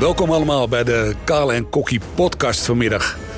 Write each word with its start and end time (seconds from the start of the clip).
Welkom 0.00 0.30
allemaal 0.30 0.68
bij 0.68 0.84
de 0.84 1.14
Kale 1.24 1.52
en 1.52 1.68
Kokkie 1.68 2.00
podcast 2.14 2.66
vanmiddag. 2.66 3.29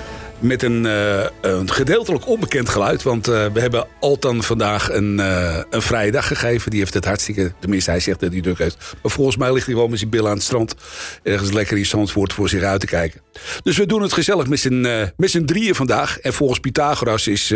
Met 0.42 0.62
een, 0.62 0.84
uh, 0.84 1.24
een 1.40 1.70
gedeeltelijk 1.70 2.27
onbekend 2.27 2.68
geluid. 2.68 3.02
Want 3.02 3.29
uh, 3.29 3.46
we 3.52 3.61
hebben 3.61 3.86
Altan 4.00 4.42
vandaag 4.42 4.92
een, 4.92 5.18
uh, 5.18 5.59
een 5.70 5.82
vrije 5.82 6.11
dag 6.11 6.27
gegeven. 6.27 6.70
Die 6.70 6.80
heeft 6.80 6.95
het 6.95 7.04
hartstikke... 7.04 7.52
Tenminste, 7.61 7.91
hij 7.91 8.00
zegt 8.00 8.20
dat 8.20 8.32
hij 8.32 8.41
druk 8.41 8.59
heeft. 8.59 8.77
Maar 9.02 9.12
volgens 9.12 9.36
mij 9.36 9.52
ligt 9.52 9.66
hij 9.66 9.74
wel 9.74 9.88
met 9.88 9.98
zijn 9.98 10.10
billen 10.10 10.30
aan 10.30 10.36
het 10.36 10.45
strand. 10.45 10.74
Ergens 11.23 11.52
lekker 11.52 11.78
in 11.78 11.86
Zandvoort 11.86 12.32
voor 12.32 12.48
zich 12.48 12.62
uit 12.62 12.80
te 12.80 12.86
kijken. 12.86 13.20
Dus 13.62 13.77
we 13.77 13.86
doen 13.86 14.02
het 14.02 14.12
gezellig 14.12 14.46
met 14.46 14.59
z'n, 14.59 15.10
met 15.16 15.30
z'n 15.30 15.45
drieën 15.45 15.74
vandaag. 15.74 16.18
En 16.18 16.32
volgens 16.32 16.61
Pythagoras 16.61 17.27
is 17.27 17.54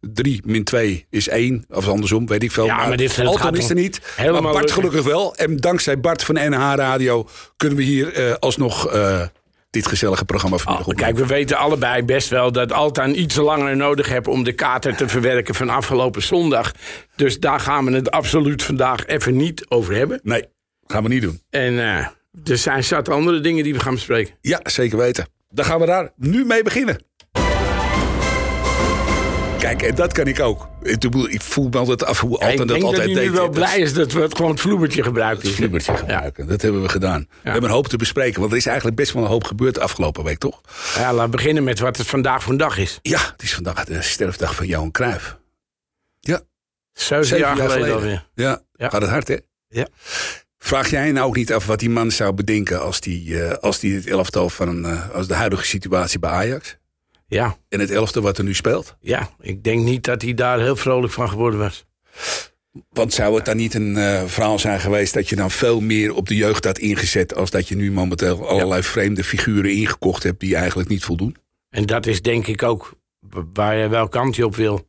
3 0.00 0.40
min 0.44 0.64
2 0.64 1.06
is 1.10 1.28
1. 1.28 1.64
Of 1.70 1.88
andersom, 1.88 2.26
weet 2.26 2.42
ik 2.42 2.52
veel. 2.52 2.66
Ja, 2.66 2.76
maar, 2.76 2.88
maar 2.88 2.96
dit 2.96 3.18
Altan 3.18 3.56
is 3.56 3.68
er 3.68 3.74
niet. 3.74 4.00
Maar 4.16 4.42
Bart 4.42 4.70
gelukkig 4.70 5.02
wel. 5.02 5.36
En 5.36 5.56
dankzij 5.56 6.00
Bart 6.00 6.24
van 6.24 6.34
NH 6.34 6.72
Radio 6.74 7.28
kunnen 7.56 7.78
we 7.78 7.84
hier 7.84 8.38
alsnog 8.38 8.90
dit 9.70 9.86
gezellige 9.86 10.24
programma 10.24 10.56
vanmiddag 10.56 10.88
oh, 10.88 10.96
Kijk, 10.96 11.16
we 11.16 11.26
weten 11.26 11.56
allebei 11.56 12.02
best 12.02 12.28
wel 12.28 12.52
dat 12.52 12.72
Altan 12.72 13.14
iets 13.14 13.36
langer 13.36 13.76
nodig 13.76 14.08
hebt 14.08 14.26
om 14.26 14.44
de 14.44 14.52
kater 14.52 14.96
te 14.96 15.08
verwerken 15.08 15.54
van 15.54 15.68
afgelopen 15.68 16.22
zondag. 16.22 16.72
Dus 17.16 17.40
daar 17.40 17.60
gaan 17.60 17.84
we 17.84 17.92
het 17.92 18.10
absoluut 18.10 18.62
vandaag 18.62 19.06
even 19.06 19.36
niet 19.36 19.66
over 19.68 19.94
hebben. 19.94 20.20
Nee, 20.22 20.44
gaan 20.86 21.02
we 21.02 21.08
niet 21.08 21.22
doen. 21.22 21.40
En 21.50 21.72
uh, 21.72 22.06
er 22.44 22.58
zijn 22.58 22.84
zat 22.84 23.08
andere 23.08 23.40
dingen 23.40 23.64
die 23.64 23.74
we 23.74 23.80
gaan 23.80 23.94
bespreken. 23.94 24.34
Ja, 24.40 24.60
zeker 24.62 24.98
weten. 24.98 25.26
Dan 25.50 25.64
gaan 25.64 25.80
we 25.80 25.86
daar 25.86 26.12
nu 26.16 26.44
mee 26.44 26.62
beginnen. 26.62 27.07
Kijk, 29.58 29.82
en 29.82 29.94
dat 29.94 30.12
kan 30.12 30.26
ik 30.26 30.40
ook. 30.40 30.68
Ik 31.28 31.42
voel 31.42 31.68
me 31.68 31.78
altijd 31.78 32.04
af 32.04 32.20
hoe 32.20 32.38
altijd 32.38 32.68
dat 32.68 32.82
altijd 32.82 32.96
deed. 32.96 33.08
Ik 33.08 33.14
denk 33.14 33.26
dat 33.26 33.34
wel 33.34 33.48
blij 33.48 33.78
is 33.78 33.92
dat 33.92 34.12
we 34.12 34.20
het 34.20 34.36
gewoon 34.36 34.50
het 34.50 34.60
vloebertje 34.60 35.02
gebruiken. 35.02 35.46
Het 35.46 35.56
vloebertje 35.56 35.96
gebruiken, 35.96 36.46
dat 36.46 36.62
hebben 36.62 36.82
we 36.82 36.88
gedaan. 36.88 37.26
We 37.42 37.50
hebben 37.50 37.70
een 37.70 37.76
hoop 37.76 37.88
te 37.88 37.96
bespreken, 37.96 38.40
want 38.40 38.52
er 38.52 38.58
is 38.58 38.66
eigenlijk 38.66 38.96
best 38.96 39.12
wel 39.12 39.22
een 39.22 39.28
hoop 39.28 39.44
gebeurd 39.44 39.74
de 39.74 39.80
afgelopen 39.80 40.24
week, 40.24 40.38
toch? 40.38 40.60
Ja, 40.94 41.12
laten 41.12 41.30
we 41.30 41.36
beginnen 41.36 41.64
met 41.64 41.78
wat 41.78 41.96
het 41.96 42.06
vandaag 42.06 42.42
voor 42.42 42.52
een 42.52 42.58
dag 42.58 42.78
is. 42.78 42.98
Ja, 43.02 43.20
het 43.32 43.42
is 43.42 43.54
vandaag 43.54 43.84
de 43.84 44.02
sterfdag 44.02 44.54
van 44.54 44.66
Johan 44.66 44.90
Cruijff. 44.90 45.38
Ja. 46.20 46.40
Zeven, 46.92 47.38
jaar, 47.38 47.56
jaar 47.56 47.70
geleden, 47.70 47.94
alweer. 47.94 48.26
Ja. 48.34 48.62
ja, 48.72 48.88
gaat 48.88 49.02
het 49.02 49.10
hard, 49.10 49.28
hè? 49.28 49.36
Ja. 49.68 49.88
Vraag 50.58 50.90
jij 50.90 51.12
nou 51.12 51.26
ook 51.26 51.36
niet 51.36 51.52
af 51.52 51.66
wat 51.66 51.78
die 51.78 51.90
man 51.90 52.10
zou 52.10 52.32
bedenken 52.32 52.80
als 52.80 53.00
die, 53.00 53.28
uh, 53.28 53.52
als 53.52 53.78
die 53.78 53.94
het 53.94 54.06
elftal 54.06 54.48
van 54.48 54.86
uh, 54.86 55.10
als 55.10 55.26
de 55.26 55.34
huidige 55.34 55.64
situatie 55.64 56.18
bij 56.18 56.30
Ajax? 56.30 56.76
Ja. 57.28 57.56
En 57.68 57.80
het 57.80 57.90
elfde 57.90 58.20
wat 58.20 58.38
er 58.38 58.44
nu 58.44 58.54
speelt? 58.54 58.96
Ja, 59.00 59.30
ik 59.40 59.64
denk 59.64 59.82
niet 59.82 60.04
dat 60.04 60.22
hij 60.22 60.34
daar 60.34 60.60
heel 60.60 60.76
vrolijk 60.76 61.12
van 61.12 61.28
geworden 61.28 61.58
was. 61.58 61.86
Want 62.90 63.12
zou 63.12 63.34
het 63.34 63.44
dan 63.44 63.56
niet 63.56 63.74
een 63.74 63.96
uh, 63.96 64.24
verhaal 64.24 64.58
zijn 64.58 64.80
geweest 64.80 65.14
dat 65.14 65.28
je 65.28 65.36
dan 65.36 65.50
veel 65.50 65.80
meer 65.80 66.14
op 66.14 66.28
de 66.28 66.36
jeugd 66.36 66.64
had 66.64 66.78
ingezet... 66.78 67.34
als 67.34 67.50
dat 67.50 67.68
je 67.68 67.76
nu 67.76 67.92
momenteel 67.92 68.48
allerlei 68.48 68.82
vreemde 68.82 69.24
figuren 69.24 69.72
ingekocht 69.72 70.22
hebt 70.22 70.40
die 70.40 70.56
eigenlijk 70.56 70.88
niet 70.88 71.04
voldoen? 71.04 71.36
En 71.70 71.86
dat 71.86 72.06
is 72.06 72.22
denk 72.22 72.46
ik 72.46 72.62
ook 72.62 72.92
waar 73.52 73.76
je 73.76 73.88
wel 73.88 74.08
kant 74.08 74.36
je 74.36 74.44
op 74.44 74.56
wil. 74.56 74.88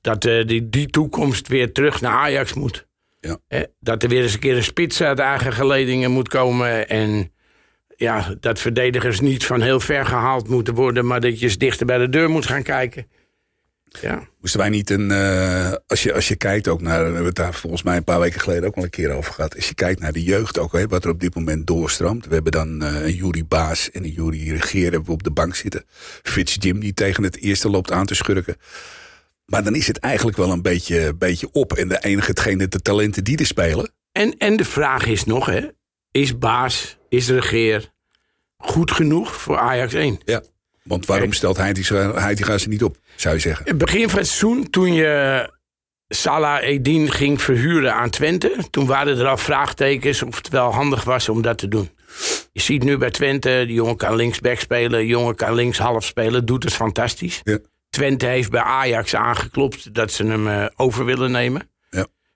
Dat 0.00 0.24
uh, 0.24 0.46
die, 0.46 0.68
die 0.68 0.86
toekomst 0.86 1.48
weer 1.48 1.72
terug 1.72 2.00
naar 2.00 2.12
Ajax 2.12 2.54
moet. 2.54 2.86
Ja. 3.20 3.38
Eh, 3.48 3.62
dat 3.80 4.02
er 4.02 4.08
weer 4.08 4.22
eens 4.22 4.32
een 4.32 4.40
keer 4.40 4.56
een 4.56 4.64
spits 4.64 5.00
uit 5.00 5.18
eigen 5.18 5.52
geledingen 5.52 6.10
moet 6.10 6.28
komen... 6.28 6.88
en 6.88 7.32
ja, 8.00 8.34
dat 8.40 8.58
verdedigers 8.58 9.20
niet 9.20 9.46
van 9.46 9.60
heel 9.60 9.80
ver 9.80 10.06
gehaald 10.06 10.48
moeten 10.48 10.74
worden, 10.74 11.06
maar 11.06 11.20
dat 11.20 11.38
je 11.38 11.44
eens 11.44 11.58
dichter 11.58 11.86
bij 11.86 11.98
de 11.98 12.08
deur 12.08 12.30
moet 12.30 12.46
gaan 12.46 12.62
kijken. 12.62 13.06
Ja. 14.00 14.28
Moesten 14.40 14.60
wij 14.60 14.68
niet 14.68 14.90
een. 14.90 15.10
Uh, 15.10 15.72
als, 15.86 16.02
je, 16.02 16.14
als 16.14 16.28
je 16.28 16.36
kijkt 16.36 16.68
ook 16.68 16.80
naar. 16.80 16.98
We 16.98 17.04
hebben 17.04 17.24
het 17.24 17.34
daar 17.34 17.54
volgens 17.54 17.82
mij 17.82 17.96
een 17.96 18.04
paar 18.04 18.20
weken 18.20 18.40
geleden 18.40 18.64
ook 18.64 18.76
al 18.76 18.82
een 18.82 18.90
keer 18.90 19.10
over 19.10 19.32
gehad. 19.32 19.56
Als 19.56 19.68
je 19.68 19.74
kijkt 19.74 20.00
naar 20.00 20.12
de 20.12 20.22
jeugd 20.22 20.58
ook, 20.58 20.72
hè, 20.72 20.86
wat 20.86 21.04
er 21.04 21.10
op 21.10 21.20
dit 21.20 21.34
moment 21.34 21.66
doorstroomt. 21.66 22.26
We 22.26 22.34
hebben 22.34 22.52
dan 22.52 22.82
uh, 22.82 23.04
een 23.04 23.14
Jury 23.14 23.44
Baas 23.48 23.90
en 23.90 24.04
een 24.04 24.10
Jury 24.10 24.50
Regeer 24.50 24.82
hebben 24.82 25.04
we 25.04 25.12
op 25.12 25.22
de 25.22 25.30
bank 25.30 25.54
zitten. 25.54 25.84
Fitz 26.22 26.56
Jim 26.58 26.80
die 26.80 26.94
tegen 26.94 27.22
het 27.22 27.40
eerste 27.40 27.70
loopt 27.70 27.92
aan 27.92 28.06
te 28.06 28.14
schurken. 28.14 28.56
Maar 29.44 29.64
dan 29.64 29.74
is 29.74 29.86
het 29.86 29.98
eigenlijk 29.98 30.36
wel 30.36 30.50
een 30.50 30.62
beetje, 30.62 31.14
beetje 31.14 31.48
op. 31.52 31.72
En 31.72 31.88
de 31.88 31.98
enige 31.98 32.30
hetgene 32.30 32.68
de 32.68 32.80
talenten 32.80 33.24
die 33.24 33.38
er 33.38 33.46
spelen. 33.46 33.92
En, 34.12 34.34
en 34.38 34.56
de 34.56 34.64
vraag 34.64 35.06
is 35.06 35.24
nog, 35.24 35.46
hè, 35.46 35.68
is 36.10 36.38
Baas 36.38 36.98
is 37.10 37.26
de 37.26 37.34
regeer 37.34 37.92
goed 38.56 38.90
genoeg 38.90 39.34
voor 39.34 39.58
Ajax 39.58 39.94
1. 39.94 40.20
Ja, 40.24 40.42
want 40.82 41.06
waarom 41.06 41.32
stelt 41.32 41.56
Heitinga 41.56 42.58
ze 42.58 42.68
niet 42.68 42.84
op, 42.84 42.96
zou 43.16 43.34
je 43.34 43.40
zeggen? 43.40 43.66
In 43.66 43.70
het 43.70 43.84
begin 43.84 44.08
van 44.08 44.18
het 44.18 44.28
seizoen, 44.28 44.70
toen 44.70 44.92
je 44.92 45.48
Salah 46.08 46.62
Edin 46.62 47.10
ging 47.10 47.42
verhuren 47.42 47.94
aan 47.94 48.10
Twente... 48.10 48.56
toen 48.70 48.86
waren 48.86 49.18
er 49.18 49.26
al 49.26 49.36
vraagtekens 49.36 50.22
of 50.22 50.36
het 50.36 50.48
wel 50.48 50.72
handig 50.72 51.04
was 51.04 51.28
om 51.28 51.42
dat 51.42 51.58
te 51.58 51.68
doen. 51.68 51.90
Je 52.52 52.60
ziet 52.60 52.82
nu 52.82 52.98
bij 52.98 53.10
Twente, 53.10 53.64
de 53.66 53.72
jongen 53.72 53.96
kan 53.96 54.16
linksback 54.16 54.58
spelen... 54.58 54.90
de 54.90 55.06
jongen 55.06 55.34
kan 55.34 55.54
linkshalf 55.54 56.04
spelen, 56.04 56.46
doet 56.46 56.64
het 56.64 56.74
fantastisch. 56.74 57.40
Ja. 57.42 57.58
Twente 57.90 58.26
heeft 58.26 58.50
bij 58.50 58.62
Ajax 58.62 59.14
aangeklopt 59.14 59.94
dat 59.94 60.12
ze 60.12 60.24
hem 60.24 60.46
uh, 60.46 60.66
over 60.76 61.04
willen 61.04 61.30
nemen. 61.30 61.69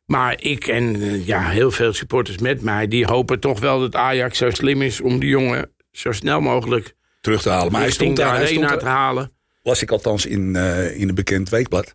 Maar 0.07 0.43
ik 0.43 0.67
en 0.67 0.97
uh, 0.97 1.27
ja, 1.27 1.49
heel 1.49 1.71
veel 1.71 1.93
supporters 1.93 2.39
met 2.39 2.63
mij... 2.63 2.89
die 2.89 3.05
hopen 3.05 3.41
toch 3.41 3.61
wel 3.61 3.81
dat 3.81 3.95
Ajax 3.95 4.39
zo 4.39 4.51
slim 4.51 4.83
is 4.83 5.01
om 5.01 5.19
die 5.19 5.29
jongen 5.29 5.71
zo 5.93 6.13
snel 6.13 6.41
mogelijk... 6.41 6.95
Terug 7.21 7.43
te 7.43 7.51
halen. 7.51 7.73
Maar 7.73 7.81
hij 7.81 7.91
stond, 7.91 8.17
de 8.17 8.25
hij 8.25 8.47
stond 8.47 8.79
te 8.79 8.87
halen. 8.87 9.33
Las 9.63 9.83
ik 9.83 9.91
althans 9.91 10.27
in, 10.27 10.55
uh, 10.55 11.01
in 11.01 11.09
een 11.09 11.15
bekend 11.15 11.49
weekblad. 11.49 11.95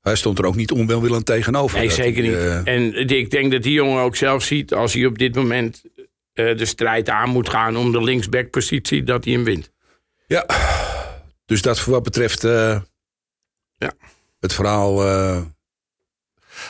Hij 0.00 0.16
stond 0.16 0.38
er 0.38 0.46
ook 0.46 0.54
niet 0.54 0.70
onwelwillend 0.72 1.26
tegenover. 1.26 1.78
Nee, 1.78 1.90
zeker 1.90 2.22
niet. 2.22 2.32
Uh... 2.32 2.66
En 2.66 3.08
ik 3.08 3.30
denk 3.30 3.52
dat 3.52 3.62
die 3.62 3.72
jongen 3.72 4.02
ook 4.02 4.16
zelf 4.16 4.42
ziet... 4.42 4.74
als 4.74 4.94
hij 4.94 5.06
op 5.06 5.18
dit 5.18 5.34
moment 5.34 5.82
de 6.32 6.64
strijd 6.64 7.08
aan 7.08 7.28
moet 7.28 7.48
gaan... 7.48 7.76
om 7.76 7.92
de 7.92 8.02
linksbackpositie, 8.02 9.02
dat 9.02 9.24
hij 9.24 9.32
hem 9.32 9.44
wint. 9.44 9.72
Ja, 10.26 10.46
dus 11.46 11.62
dat 11.62 11.80
voor 11.80 11.92
wat 11.92 12.02
betreft... 12.02 12.42
ja. 12.42 13.92
Het 14.40 14.54
verhaal 14.54 15.02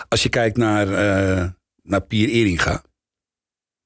als 0.09 0.23
je 0.23 0.29
kijkt 0.29 0.57
naar, 0.57 0.89
uh, 0.89 1.45
naar 1.83 2.01
Pier 2.01 2.29
Eringa. 2.29 2.83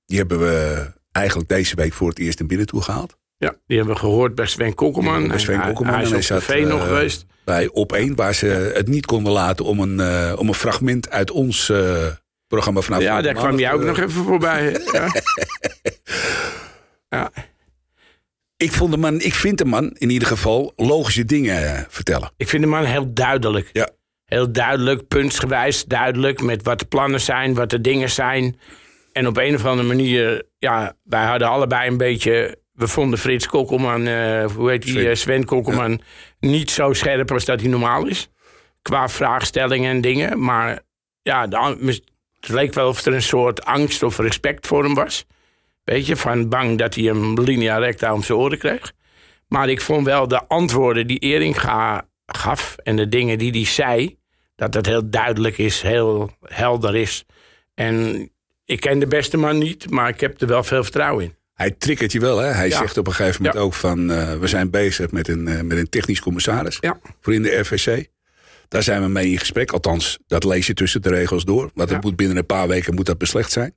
Die 0.05 0.19
hebben 0.19 0.39
we 0.39 0.87
eigenlijk 1.13 1.49
deze 1.49 1.77
week 1.77 1.93
voor 1.93 2.09
het 2.09 2.19
eerst 2.19 2.41
in 2.41 2.47
binnen 2.47 2.67
toe 2.67 2.83
gehaald. 2.83 3.17
Ja, 3.37 3.55
die 3.67 3.77
hebben 3.77 3.95
we 3.95 4.01
gehoord 4.01 4.35
bij 4.35 4.47
Sven 4.47 4.75
Kokkelman. 4.75 5.29
Bij 5.29 5.39
Sven 5.39 5.61
Kokkelman. 5.61 5.95
Hij, 5.95 6.09
hij 6.09 6.19
is 6.19 6.31
op 6.31 6.39
tv 6.39 6.61
uh, 6.61 6.69
nog 6.69 6.87
geweest. 6.87 7.27
Bij 7.45 7.69
Op1, 7.69 8.15
waar 8.15 8.35
ze 8.35 8.47
het 8.75 8.89
niet 8.89 9.07
konden 9.07 9.33
laten 9.33 9.65
om 9.65 9.81
een, 9.81 9.99
uh, 9.99 10.33
om 10.39 10.49
een 10.49 10.55
fragment 10.55 11.11
uit 11.11 11.31
ons 11.31 11.73
programma 12.47 12.81
vanaf... 12.81 13.01
Ja, 13.01 13.23
daar 13.23 13.35
kwam 13.35 13.59
jij 13.59 13.73
ook 13.73 13.83
nog 13.83 13.99
even 13.99 14.25
voorbij. 14.25 14.71
ja. 14.93 15.09
ja. 17.09 17.31
Ik, 18.57 18.73
vond 18.73 18.91
de 18.91 18.97
man, 18.97 19.21
ik 19.21 19.35
vind 19.35 19.59
de 19.59 19.65
man 19.65 19.91
in 19.91 20.11
ieder 20.11 20.29
geval 20.29 20.73
logische 20.77 21.25
dingen 21.25 21.87
vertellen. 21.89 22.31
Ik 22.37 22.49
vind 22.49 22.63
de 22.63 22.69
man 22.69 22.85
heel 22.85 23.13
duidelijk. 23.13 23.71
Ja 23.73 23.89
heel 24.33 24.53
duidelijk, 24.53 25.09
puntsgewijs 25.09 25.85
duidelijk... 25.85 26.43
met 26.43 26.63
wat 26.63 26.79
de 26.79 26.85
plannen 26.85 27.21
zijn, 27.21 27.55
wat 27.55 27.71
de 27.71 27.81
dingen 27.81 28.11
zijn. 28.11 28.59
En 29.13 29.27
op 29.27 29.37
een 29.37 29.55
of 29.55 29.65
andere 29.65 29.89
manier, 29.89 30.43
ja, 30.59 30.95
wij 31.05 31.25
hadden 31.25 31.49
allebei 31.49 31.89
een 31.89 31.97
beetje... 31.97 32.61
We 32.73 32.89
vonden 32.89 33.19
Frits 33.19 33.47
Kokkelman, 33.47 34.07
uh, 34.07 34.45
hoe 34.45 34.71
heet 34.71 34.83
die, 34.83 34.93
Sven, 34.93 35.17
Sven 35.17 35.45
Kokkelman... 35.45 36.01
niet 36.41 36.71
zo 36.71 36.93
scherp 36.93 37.33
als 37.33 37.45
dat 37.45 37.61
hij 37.61 37.69
normaal 37.69 38.07
is. 38.07 38.29
Qua 38.83 39.09
vraagstellingen 39.09 39.91
en 39.91 40.01
dingen. 40.01 40.45
Maar 40.45 40.81
ja, 41.23 41.49
het 41.49 42.03
leek 42.41 42.75
wel 42.75 42.89
of 42.89 43.05
er 43.05 43.15
een 43.15 43.23
soort 43.23 43.65
angst 43.65 44.03
of 44.03 44.19
respect 44.19 44.67
voor 44.67 44.85
hem 44.85 44.95
was. 44.95 45.25
Weet 45.85 46.07
je, 46.07 46.17
van 46.17 46.49
bang 46.49 46.79
dat 46.79 46.95
hij 46.95 47.09
een 47.09 47.41
linea 47.43 47.79
recta 47.79 48.15
om 48.15 48.23
zijn 48.23 48.39
oren 48.39 48.59
kreeg. 48.59 48.93
Maar 49.49 49.69
ik 49.69 49.81
vond 49.81 50.07
wel 50.07 50.29
de 50.29 50.47
antwoorden 50.47 51.07
die 51.07 51.19
Eringa 51.19 52.09
gaf 52.27 52.77
en 52.83 52.97
de 52.97 53.09
dingen 53.09 53.39
die 53.39 53.51
hij 53.51 53.65
zei 53.65 54.21
dat 54.63 54.75
het 54.75 54.87
heel 54.87 55.11
duidelijk 55.11 55.59
is, 55.59 55.81
heel 55.81 56.31
helder 56.41 56.97
is. 56.97 57.25
En 57.75 58.29
ik 58.65 58.81
ken 58.81 58.99
de 58.99 59.07
beste 59.07 59.37
man 59.37 59.59
niet, 59.59 59.91
maar 59.91 60.09
ik 60.09 60.21
heb 60.21 60.41
er 60.41 60.47
wel 60.47 60.65
veel 60.65 60.83
vertrouwen 60.83 61.25
in. 61.25 61.35
Hij 61.55 61.71
triggert 61.71 62.13
je 62.13 62.21
wel, 62.21 62.39
hè? 62.39 62.49
Hij 62.49 62.71
zegt 62.71 62.99
op 62.99 63.07
een 63.07 63.13
gegeven 63.13 63.43
moment 63.43 63.63
ook 63.63 63.75
van... 63.75 64.11
Uh, 64.11 64.39
we 64.39 64.47
zijn 64.47 64.71
bezig 64.71 65.11
met 65.11 65.29
een, 65.29 65.49
uh, 65.49 65.61
met 65.61 65.79
een 65.79 65.89
technisch 65.89 66.21
commissaris 66.21 66.79
ja. 66.81 66.99
voor 67.21 67.35
in 67.35 67.43
de 67.43 67.59
RVC. 67.59 68.07
Daar 68.69 68.83
zijn 68.83 69.03
we 69.03 69.09
mee 69.09 69.31
in 69.31 69.39
gesprek. 69.39 69.73
Althans, 69.73 70.19
dat 70.27 70.45
lees 70.45 70.67
je 70.67 70.75
tussen 70.75 71.03
de 71.03 71.09
regels 71.09 71.45
door. 71.45 71.71
Want 71.75 71.91
het 71.91 72.03
moet 72.03 72.17
binnen 72.17 72.37
een 72.37 72.47
paar 72.47 72.69
weken 72.69 72.95
moet 72.95 73.07
dat 73.07 73.19
beslecht 73.19 73.53
zijn. 73.53 73.75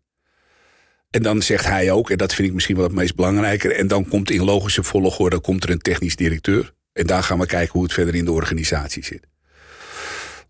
En 1.10 1.24
dan 1.24 1.42
zegt 1.42 1.66
hij 1.66 1.92
ook, 1.92 2.10
en 2.10 2.18
dat 2.18 2.34
vind 2.34 2.48
ik 2.48 2.54
misschien 2.54 2.76
wel 2.76 2.86
het 2.86 2.94
meest 2.94 3.16
belangrijke... 3.16 3.74
en 3.74 3.88
dan 3.88 4.08
komt 4.08 4.32
in 4.32 4.44
logische 4.44 4.84
volgorde 4.84 5.40
komt 5.40 5.64
er 5.64 5.70
een 5.70 5.80
technisch 5.80 6.16
directeur. 6.16 6.74
En 6.94 7.08
daar 7.08 7.24
gaan 7.24 7.40
we 7.40 7.46
kijken 7.46 7.74
hoe 7.74 7.84
het 7.84 7.94
verder 7.94 8.16
in 8.16 8.26
de 8.26 8.32
organisatie 8.32 9.04
zit. 9.04 9.28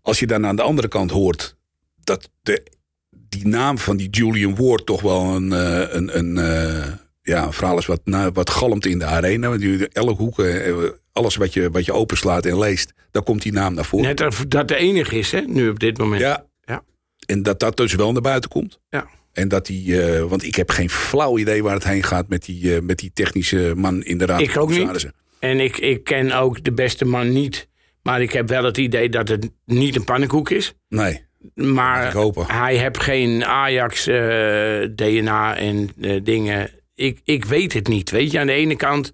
Als 0.06 0.18
je 0.18 0.26
dan 0.26 0.46
aan 0.46 0.56
de 0.56 0.62
andere 0.62 0.88
kant 0.88 1.10
hoort 1.10 1.56
dat 2.04 2.30
de, 2.42 2.66
die 3.10 3.46
naam 3.46 3.78
van 3.78 3.96
die 3.96 4.10
Julian 4.10 4.54
Ward 4.56 4.86
toch 4.86 5.00
wel 5.00 5.34
een, 5.34 5.52
uh, 5.52 5.80
een, 5.88 6.18
een, 6.18 6.36
uh, 6.36 6.84
ja, 7.22 7.46
een 7.46 7.52
verhaal 7.52 7.78
is 7.78 7.86
wat, 7.86 8.00
nou, 8.04 8.30
wat 8.32 8.50
galmt 8.50 8.86
in 8.86 8.98
de 8.98 9.04
arena. 9.04 9.48
Want 9.48 9.88
elke 9.92 10.22
hoek, 10.22 10.38
uh, 10.38 10.88
alles 11.12 11.36
wat 11.36 11.52
je, 11.52 11.70
wat 11.70 11.84
je 11.84 11.92
openslaat 11.92 12.46
en 12.46 12.58
leest, 12.58 12.92
daar 13.10 13.22
komt 13.22 13.42
die 13.42 13.52
naam 13.52 13.74
naar 13.74 13.84
voren. 13.84 14.06
Net 14.06 14.16
dat 14.16 14.44
dat 14.48 14.68
de 14.68 14.76
enige 14.76 15.18
is, 15.18 15.32
hè, 15.32 15.40
nu 15.40 15.68
op 15.68 15.80
dit 15.80 15.98
moment. 15.98 16.20
Ja. 16.20 16.46
ja. 16.64 16.82
En 17.26 17.42
dat 17.42 17.60
dat 17.60 17.76
dus 17.76 17.94
wel 17.94 18.12
naar 18.12 18.22
buiten 18.22 18.50
komt. 18.50 18.80
Ja. 18.88 19.08
En 19.32 19.48
dat 19.48 19.66
die, 19.66 20.02
eh, 20.02 20.22
want 20.22 20.42
ik 20.42 20.54
heb 20.54 20.70
geen 20.70 20.90
flauw 20.90 21.38
idee 21.38 21.62
waar 21.62 21.74
het 21.74 21.84
heen 21.84 22.02
gaat 22.02 22.28
met 22.28 22.44
die, 22.44 22.74
eh, 22.74 22.82
met 22.82 22.98
die 22.98 23.10
technische 23.14 23.72
man 23.76 24.04
in 24.04 24.18
de 24.18 24.26
raad. 24.26 24.40
Ik 24.40 24.56
ook 24.56 24.70
niet. 24.70 25.10
En 25.38 25.60
ik, 25.60 25.78
ik 25.78 26.04
ken 26.04 26.32
ook 26.32 26.64
de 26.64 26.72
beste 26.72 27.04
man 27.04 27.32
niet. 27.32 27.68
Maar 28.06 28.22
ik 28.22 28.32
heb 28.32 28.48
wel 28.48 28.64
het 28.64 28.78
idee 28.78 29.08
dat 29.08 29.28
het 29.28 29.50
niet 29.64 29.96
een 29.96 30.04
pannenkoek 30.04 30.50
is. 30.50 30.74
Nee, 30.88 31.24
Maar 31.54 32.14
hij 32.46 32.76
heeft 32.76 33.02
geen 33.02 33.44
Ajax-DNA 33.44 35.56
en 35.56 35.90
eh, 36.00 36.20
dingen. 36.22 36.70
Ik, 36.94 37.20
ik 37.24 37.44
weet 37.44 37.72
het 37.72 37.88
niet. 37.88 38.10
Weet 38.10 38.30
je, 38.30 38.38
aan 38.38 38.46
de 38.46 38.52
ene 38.52 38.76
kant 38.76 39.12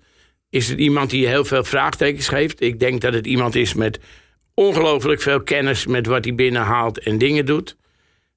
is 0.51 0.69
het 0.69 0.79
iemand 0.79 1.11
die 1.11 1.27
heel 1.27 1.45
veel 1.45 1.65
vraagtekens 1.65 2.29
geeft. 2.29 2.61
Ik 2.61 2.81
denk 2.81 3.01
dat 3.01 3.13
het 3.13 3.27
iemand 3.27 3.55
is 3.55 3.75
met 3.75 4.01
ongelooflijk 4.55 5.23
veel 5.23 5.43
kennis 5.43 5.87
met 5.87 6.07
wat 6.07 6.25
hij 6.25 6.35
binnenhaalt 6.35 6.99
en 6.99 7.19
dingen 7.19 7.47
doet. 7.47 7.77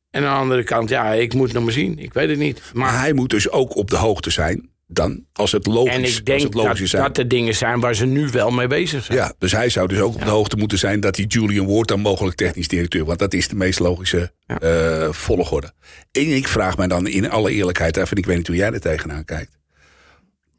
En 0.09 0.23
aan 0.23 0.33
de 0.33 0.39
andere 0.39 0.63
kant, 0.63 0.89
ja, 0.89 1.13
ik 1.13 1.33
moet 1.33 1.53
nog 1.53 1.63
maar 1.63 1.73
zien. 1.73 1.99
Ik 1.99 2.13
weet 2.13 2.29
het 2.29 2.39
niet. 2.39 2.61
maar 2.73 2.91
Maar, 2.91 2.99
hij 2.99 3.13
moet 3.13 3.29
dus 3.29 3.49
ook 3.49 3.75
op 3.75 3.89
de 3.89 3.97
hoogte 3.97 4.29
zijn 4.29 4.69
dan, 4.87 5.25
als 5.33 5.51
het 5.51 5.65
logisch, 5.65 5.93
en 5.93 5.99
ik 5.99 6.05
als 6.05 6.23
denk 6.23 6.41
het 6.41 6.53
logisch 6.53 6.71
dat 6.73 6.79
is 6.81 6.89
zijn. 6.89 7.03
dat 7.03 7.15
de 7.15 7.27
dingen 7.27 7.55
zijn 7.55 7.79
waar 7.79 7.95
ze 7.95 8.05
nu 8.05 8.27
wel 8.29 8.51
mee 8.51 8.67
bezig 8.67 9.03
zijn. 9.03 9.17
Ja, 9.17 9.33
dus 9.37 9.51
hij 9.51 9.69
zou 9.69 9.87
dus 9.87 9.99
ook 9.99 10.15
op 10.15 10.23
de 10.23 10.29
hoogte 10.29 10.57
moeten 10.57 10.77
zijn 10.77 10.99
dat 10.99 11.15
die 11.15 11.27
Julian 11.27 11.67
Ward 11.67 11.87
dan 11.87 11.99
mogelijk 11.99 12.35
technisch 12.35 12.67
directeur. 12.67 13.05
Want 13.05 13.19
dat 13.19 13.33
is 13.33 13.47
de 13.47 13.55
meest 13.55 13.79
logische 13.79 14.33
Ja. 14.45 14.59
eh, 14.59 15.11
volgorde. 15.11 15.71
En 16.11 16.35
ik 16.35 16.47
vraag 16.47 16.77
mij 16.77 16.87
dan 16.87 17.07
in 17.07 17.29
alle 17.29 17.51
eerlijkheid 17.51 17.97
af, 17.97 18.11
en 18.11 18.17
ik 18.17 18.25
weet 18.25 18.37
niet 18.37 18.47
hoe 18.47 18.55
jij 18.55 18.71
er 18.71 18.79
tegenaan 18.79 19.25
kijkt. 19.25 19.57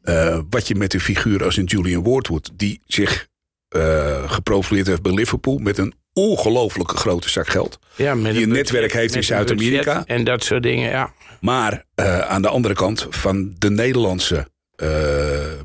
eh, 0.01 0.39
wat 0.49 0.67
je 0.67 0.75
met 0.75 0.93
een 0.93 0.99
figuur 0.99 1.43
als 1.43 1.57
een 1.57 1.63
Julian 1.65 2.03
Ward 2.03 2.25
doet, 2.27 2.51
die 2.53 2.81
zich 2.85 3.27
eh, 3.67 4.31
geprofileerd 4.31 4.87
heeft 4.87 5.01
bij 5.01 5.13
Liverpool 5.13 5.57
met 5.57 5.77
een 5.77 5.93
ongelooflijke 6.17 6.97
grote 6.97 7.29
zak 7.29 7.47
geld. 7.47 7.79
Ja, 7.95 8.15
met 8.15 8.33
Die 8.33 8.43
een 8.43 8.49
netwerk 8.49 8.93
heeft 8.93 9.15
in 9.15 9.23
Zuid-Amerika. 9.23 10.03
En 10.05 10.23
dat 10.23 10.43
soort 10.43 10.63
dingen, 10.63 10.89
ja. 10.89 11.13
Maar 11.41 11.83
eh, 11.95 12.19
aan 12.19 12.41
de 12.41 12.49
andere 12.49 12.73
kant 12.73 13.07
van 13.09 13.55
de 13.57 13.69
Nederlandse 13.69 14.47
eh, 14.75 14.89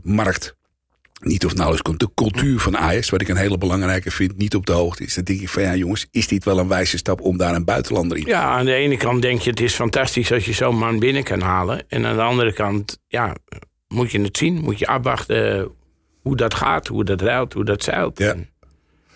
markt. 0.02 0.56
Niet 1.20 1.44
of 1.44 1.54
nauwelijks 1.54 1.88
komt 1.88 2.00
de 2.00 2.10
cultuur 2.14 2.60
van 2.60 2.78
Ajax, 2.78 3.10
wat 3.10 3.20
ik 3.20 3.28
een 3.28 3.37
hele 3.37 3.58
belangrijke 3.58 4.10
vind, 4.10 4.38
niet 4.38 4.54
op 4.54 4.66
de 4.66 4.72
hoogte 4.72 5.04
is. 5.04 5.14
Dan 5.14 5.25
denk 5.25 5.40
ik 5.40 5.49
van 5.49 5.62
ja, 5.62 5.75
jongens, 5.75 6.06
is 6.10 6.28
dit 6.28 6.44
wel 6.44 6.58
een 6.58 6.69
wijze 6.69 6.96
stap 6.96 7.20
om 7.20 7.37
daar 7.37 7.54
een 7.54 7.64
buitenlander 7.64 8.16
in? 8.16 8.26
Ja, 8.26 8.43
aan 8.43 8.64
de 8.64 8.75
ene 8.75 8.96
kant 8.96 9.22
denk 9.22 9.40
je 9.40 9.50
het 9.50 9.60
is 9.60 9.75
fantastisch 9.75 10.32
als 10.32 10.44
je 10.44 10.52
zo'n 10.52 10.78
man 10.78 10.99
binnen 10.99 11.22
kan 11.22 11.40
halen. 11.40 11.84
En 11.88 12.06
aan 12.06 12.16
de 12.16 12.22
andere 12.22 12.52
kant, 12.52 12.99
ja, 13.06 13.37
moet 13.88 14.10
je 14.10 14.20
het 14.20 14.37
zien. 14.37 14.60
Moet 14.60 14.78
je 14.78 14.87
afwachten 14.87 15.70
hoe 16.22 16.37
dat 16.37 16.54
gaat, 16.54 16.87
hoe 16.87 17.04
dat 17.04 17.20
ruilt, 17.20 17.52
hoe 17.52 17.64
dat 17.64 17.82
zeilt. 17.82 18.19
Ja. 18.19 18.32
En, 18.32 18.49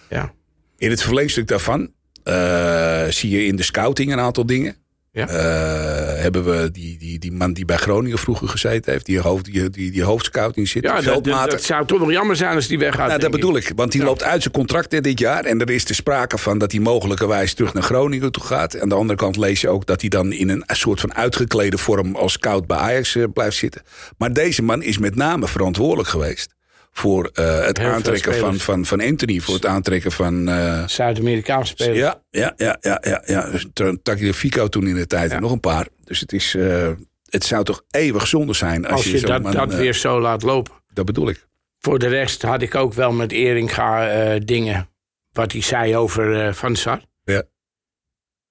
ja. 0.09 0.35
In 0.79 0.91
het 0.91 1.03
verlengstuk 1.03 1.47
daarvan 1.47 1.91
eh, 2.23 3.05
zie 3.09 3.31
je 3.31 3.47
in 3.47 3.57
de 3.57 3.63
scouting 3.63 4.13
een 4.13 4.21
aantal 4.21 4.47
dingen. 4.47 4.77
Ja. 5.13 5.29
Eh, 5.29 6.23
hebben 6.23 6.45
we 6.45 6.71
die, 6.71 6.99
die, 6.99 7.19
die 7.19 7.33
man 7.33 7.53
die 7.53 7.65
bij 7.65 7.77
Groningen 7.77 8.19
vroeger 8.19 8.49
gezeten 8.49 8.93
heeft, 8.93 9.07
die, 9.07 9.21
hoofd, 9.21 9.45
die, 9.45 9.71
die, 9.71 9.91
die 9.91 10.03
hoofdscouting 10.03 10.69
zit, 10.69 10.83
Ja, 10.83 11.01
dat, 11.47 11.63
zou 11.63 11.87
toch 11.87 11.99
wel 11.99 12.11
jammer 12.11 12.37
zijn 12.37 12.55
als 12.55 12.67
die 12.67 12.79
weggaat. 12.79 13.09
Nou, 13.09 13.21
dat 13.21 13.31
bedoel 13.31 13.57
ik. 13.57 13.73
Want 13.77 13.93
die 13.93 14.03
loopt 14.03 14.23
uit 14.23 14.43
zijn 14.43 14.55
contract 14.55 14.93
hè, 14.93 15.01
dit 15.01 15.19
jaar. 15.19 15.45
En 15.45 15.61
er 15.61 15.71
is 15.71 15.85
de 15.85 15.95
sprake 15.95 16.39
van 16.39 16.59
dat 16.59 16.73
hij 16.73 16.81
mogelijkerwijs 16.81 17.55
terug 17.55 17.75
naar 17.75 17.83
Groningen 17.83 18.33
toe 18.33 18.43
gaat. 18.43 18.81
Aan 18.81 18.89
de 18.89 18.95
andere 18.95 19.19
kant 19.19 19.37
lees 19.37 19.61
je 19.61 19.69
ook 19.69 19.87
dat 19.87 20.01
hij 20.01 20.11
dan 20.11 20.33
in 20.33 20.49
een 20.49 20.65
soort 20.67 21.01
van 21.01 21.15
uitgeklede 21.15 21.79
vorm 21.79 22.17
als 22.17 22.33
scout 22.33 22.67
bij 22.67 22.77
Ajax 22.77 23.17
eh, 23.17 23.25
blijft 23.35 23.57
zitten. 23.57 23.83
Maar 24.19 24.33
deze 24.33 24.63
man 24.63 24.83
is 24.83 24.99
met 24.99 25.15
name 25.15 25.49
verantwoordelijk 25.49 26.09
geweest 26.09 26.56
voor 26.97 27.31
eh, 27.35 27.65
het 27.67 27.79
aantrekken 27.79 28.35
van, 28.35 28.59
van, 28.59 28.85
van 28.85 29.01
Anthony. 29.01 29.41
Voor 29.41 29.55
het 29.55 29.67
aantrekken 29.67 30.13
van. 30.13 30.49
eh, 30.49 30.87
Zuid-Amerikaanse 30.87 31.73
spelers. 31.77 31.99
ja, 31.99 32.23
ja, 32.31 32.53
ja, 32.57 32.77
ja, 32.81 32.99
ja. 33.03 33.23
ja. 33.27 33.51
Dus 33.51 33.67
Tagliafico 34.03 34.69
toen 34.69 34.87
in 34.87 34.95
de 34.95 35.07
tijd. 35.07 35.31
En 35.33 35.41
nog 35.41 35.53
een 35.53 35.61
paar. 35.61 35.87
Dus 36.05 36.21
het 36.21 36.33
is. 36.33 36.55
eh, 36.55 36.91
het 37.31 37.45
zou 37.45 37.65
toch 37.65 37.83
eeuwig 37.91 38.27
zonde 38.27 38.53
zijn 38.55 38.85
als, 38.87 38.93
Als 38.93 39.05
je 39.11 39.21
dat, 39.27 39.43
man, 39.43 39.53
dat 39.53 39.75
weer 39.75 39.95
zo 39.95 40.21
laat 40.21 40.43
lopen. 40.43 40.73
Dat 40.93 41.05
bedoel 41.05 41.29
ik. 41.29 41.47
Voor 41.79 41.99
de 41.99 42.09
rest 42.09 42.43
had 42.43 42.63
ik 42.63 42.75
ook 42.75 42.93
wel 42.95 43.13
met 43.13 43.33
Eringa 43.33 44.39
dingen. 44.39 44.89
Wat 45.33 45.53
hij 45.53 45.61
zei 45.63 45.97
over 45.97 46.55
Van 46.55 46.77
Sar. 46.77 47.01
Ja. 47.25 47.43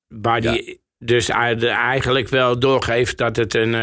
Waar 0.08 0.42
die 0.42 0.82
dus 1.00 1.30
ei- 1.30 1.66
eigenlijk 1.68 2.30
wel 2.30 2.60
doorgeeft 2.60 3.18
dat 3.18 3.36
het 3.36 3.54
een, 3.54 3.74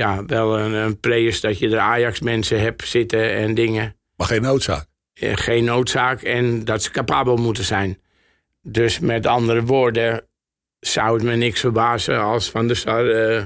ja, 0.00 0.24
wel 0.26 0.58
een, 0.58 0.72
een 0.72 1.26
is 1.26 1.40
dat 1.40 1.58
je 1.58 1.68
er 1.68 1.78
Ajax-mensen 1.78 2.60
hebt 2.60 2.88
zitten 2.88 3.34
en 3.34 3.54
dingen. 3.54 3.96
Maar 4.16 4.26
geen 4.26 4.42
noodzaak. 4.42 4.86
Eh, 5.14 5.36
geen 5.36 5.64
noodzaak 5.64 6.22
en 6.22 6.64
dat 6.64 6.82
ze 6.82 6.90
capabel 6.90 7.36
moeten 7.36 7.64
zijn. 7.64 7.98
Dus 8.62 8.98
met 8.98 9.26
andere 9.26 9.62
woorden 9.62 10.26
zou 10.80 11.14
het 11.14 11.22
me 11.22 11.34
niks 11.34 11.60
verbazen 11.60 12.20
als 12.20 12.50
Van 12.50 12.66
der 12.66 12.76
Sar 12.76 13.10
eh, 13.10 13.44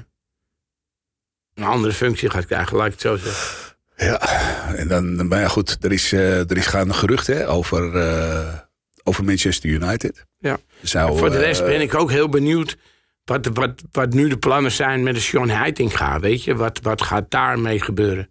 een 1.55 1.65
andere 1.65 1.93
functie 1.93 2.31
gaat 2.31 2.47
krijgen, 2.47 2.77
laat 2.77 2.87
ik 2.87 2.93
het 2.93 3.01
zo 3.01 3.17
zeggen. 3.17 3.77
Ja, 3.97 4.21
en 4.75 4.89
dan, 4.89 5.29
maar 5.29 5.41
ja, 5.41 5.49
goed, 5.49 5.77
er 5.81 5.93
is, 5.93 6.13
eh, 6.13 6.51
er 6.51 6.57
is 6.57 6.67
gaande 6.67 6.95
gerucht 6.95 7.27
hè, 7.27 7.49
over, 7.49 7.97
eh, 7.97 8.55
over 9.03 9.25
Manchester 9.25 9.71
United. 9.71 10.25
Ja. 10.39 10.59
Zou, 10.83 11.19
Voor 11.19 11.31
de 11.31 11.39
rest 11.39 11.65
ben 11.65 11.81
ik 11.81 11.95
ook 11.95 12.11
heel 12.11 12.29
benieuwd 12.29 12.77
wat, 13.25 13.47
wat, 13.47 13.83
wat 13.93 14.13
nu 14.13 14.29
de 14.29 14.39
plannen 14.39 14.73
zijn 14.73 15.03
met 15.03 15.15
de 15.15 15.21
Sean 15.21 15.49
Heitinga. 15.49 16.21
Weet 16.21 16.45
je, 16.45 16.55
wat, 16.55 16.81
wat 16.83 17.03
gaat 17.03 17.31
daarmee 17.31 17.81
gebeuren? 17.81 18.29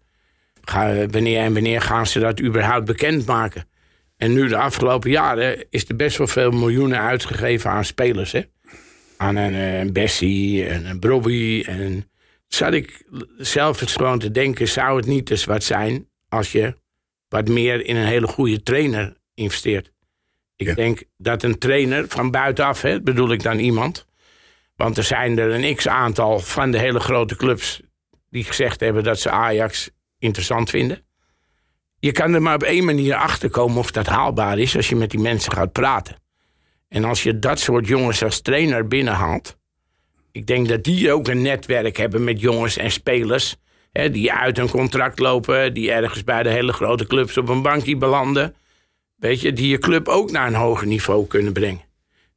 Ga, 0.61 1.07
wanneer 1.07 1.39
en 1.39 1.53
wanneer 1.53 1.81
gaan 1.81 2.07
ze 2.07 2.19
dat 2.19 2.41
überhaupt 2.41 2.85
bekendmaken? 2.85 3.67
En 4.17 4.33
nu 4.33 4.47
de 4.47 4.57
afgelopen 4.57 5.09
jaren 5.09 5.65
is 5.69 5.89
er 5.89 5.95
best 5.95 6.17
wel 6.17 6.27
veel 6.27 6.51
miljoenen 6.51 6.99
uitgegeven 6.99 7.69
aan 7.71 7.85
spelers. 7.85 8.31
Hè? 8.31 8.41
Aan 9.17 9.35
een, 9.35 9.53
eh, 9.53 9.79
een 9.79 9.93
Bessie 9.93 10.65
en 10.65 10.85
een 10.85 10.99
Brobby. 10.99 11.63
En 11.65 12.09
zat 12.47 12.73
ik 12.73 13.05
zelf 13.37 13.81
eens 13.81 13.95
gewoon 13.95 14.19
te 14.19 14.31
denken, 14.31 14.67
zou 14.67 14.97
het 14.97 15.05
niet 15.05 15.29
eens 15.31 15.45
wat 15.45 15.63
zijn 15.63 16.07
als 16.29 16.51
je 16.51 16.75
wat 17.27 17.47
meer 17.47 17.85
in 17.85 17.95
een 17.95 18.05
hele 18.05 18.27
goede 18.27 18.63
trainer 18.63 19.17
investeert? 19.33 19.91
Ik 20.55 20.67
Ja. 20.67 20.73
denk 20.73 21.03
dat 21.17 21.43
een 21.43 21.57
trainer 21.57 22.05
van 22.07 22.31
buitenaf, 22.31 22.81
hè, 22.81 23.01
bedoel 23.01 23.31
ik 23.31 23.43
dan 23.43 23.59
iemand. 23.59 24.05
Want 24.75 24.97
er 24.97 25.03
zijn 25.03 25.37
er 25.37 25.51
een 25.51 25.75
x-aantal 25.75 26.39
van 26.39 26.71
de 26.71 26.77
hele 26.77 26.99
grote 26.99 27.35
clubs 27.35 27.81
die 28.29 28.43
gezegd 28.43 28.79
hebben 28.79 29.03
dat 29.03 29.19
ze 29.19 29.29
Ajax 29.29 29.89
interessant 30.19 30.69
vinden. 30.69 31.05
Je 31.99 32.11
kan 32.11 32.33
er 32.33 32.41
maar 32.41 32.55
op 32.55 32.63
één 32.63 32.85
manier 32.85 33.15
achter 33.15 33.49
komen 33.49 33.77
of 33.77 33.91
dat 33.91 34.07
haalbaar 34.07 34.59
is 34.59 34.75
als 34.75 34.89
je 34.89 34.95
met 34.95 35.11
die 35.11 35.19
mensen 35.19 35.51
gaat 35.51 35.71
praten. 35.71 36.21
En 36.87 37.03
als 37.03 37.23
je 37.23 37.39
dat 37.39 37.59
soort 37.59 37.87
jongens 37.87 38.23
als 38.23 38.41
trainer 38.41 38.87
binnenhaalt. 38.87 39.57
Ik 40.31 40.45
denk 40.45 40.67
dat 40.67 40.83
die 40.83 41.11
ook 41.11 41.27
een 41.27 41.41
netwerk 41.41 41.97
hebben 41.97 42.23
met 42.23 42.39
jongens 42.39 42.77
en 42.77 42.91
spelers. 42.91 43.55
Hè, 43.91 44.09
die 44.09 44.31
uit 44.31 44.57
een 44.57 44.69
contract 44.69 45.19
lopen, 45.19 45.73
die 45.73 45.91
ergens 45.91 46.23
bij 46.23 46.43
de 46.43 46.49
hele 46.49 46.73
grote 46.73 47.07
clubs 47.07 47.37
op 47.37 47.49
een 47.49 47.61
bankje 47.61 47.97
belanden. 47.97 48.55
Weet 49.15 49.41
je, 49.41 49.53
die 49.53 49.67
je 49.67 49.77
club 49.77 50.07
ook 50.07 50.31
naar 50.31 50.47
een 50.47 50.53
hoger 50.53 50.87
niveau 50.87 51.27
kunnen 51.27 51.53
brengen. 51.53 51.81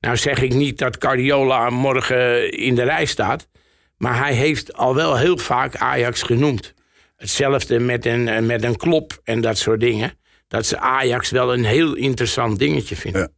Nou 0.06 0.18
zeg 0.18 0.42
ik 0.42 0.54
niet 0.54 0.78
dat 0.78 0.98
Cardiola 0.98 1.70
morgen 1.70 2.50
in 2.50 2.74
de 2.74 2.82
rij 2.82 3.04
staat. 3.04 3.48
Maar 3.96 4.18
hij 4.18 4.34
heeft 4.34 4.74
al 4.74 4.94
wel 4.94 5.16
heel 5.16 5.38
vaak 5.38 5.76
Ajax 5.76 6.22
genoemd. 6.22 6.74
Hetzelfde 7.16 7.78
met 7.78 8.06
een, 8.06 8.28
eh, 8.28 8.42
met 8.42 8.64
een 8.64 8.76
klop 8.76 9.20
en 9.24 9.40
dat 9.40 9.58
soort 9.58 9.80
dingen. 9.80 10.12
Dat 10.48 10.66
ze 10.66 10.78
Ajax 10.78 11.30
wel 11.30 11.52
een 11.52 11.64
heel 11.64 11.94
interessant 11.94 12.58
dingetje 12.58 12.96
vinden. 12.96 13.20
Ja. 13.20 13.28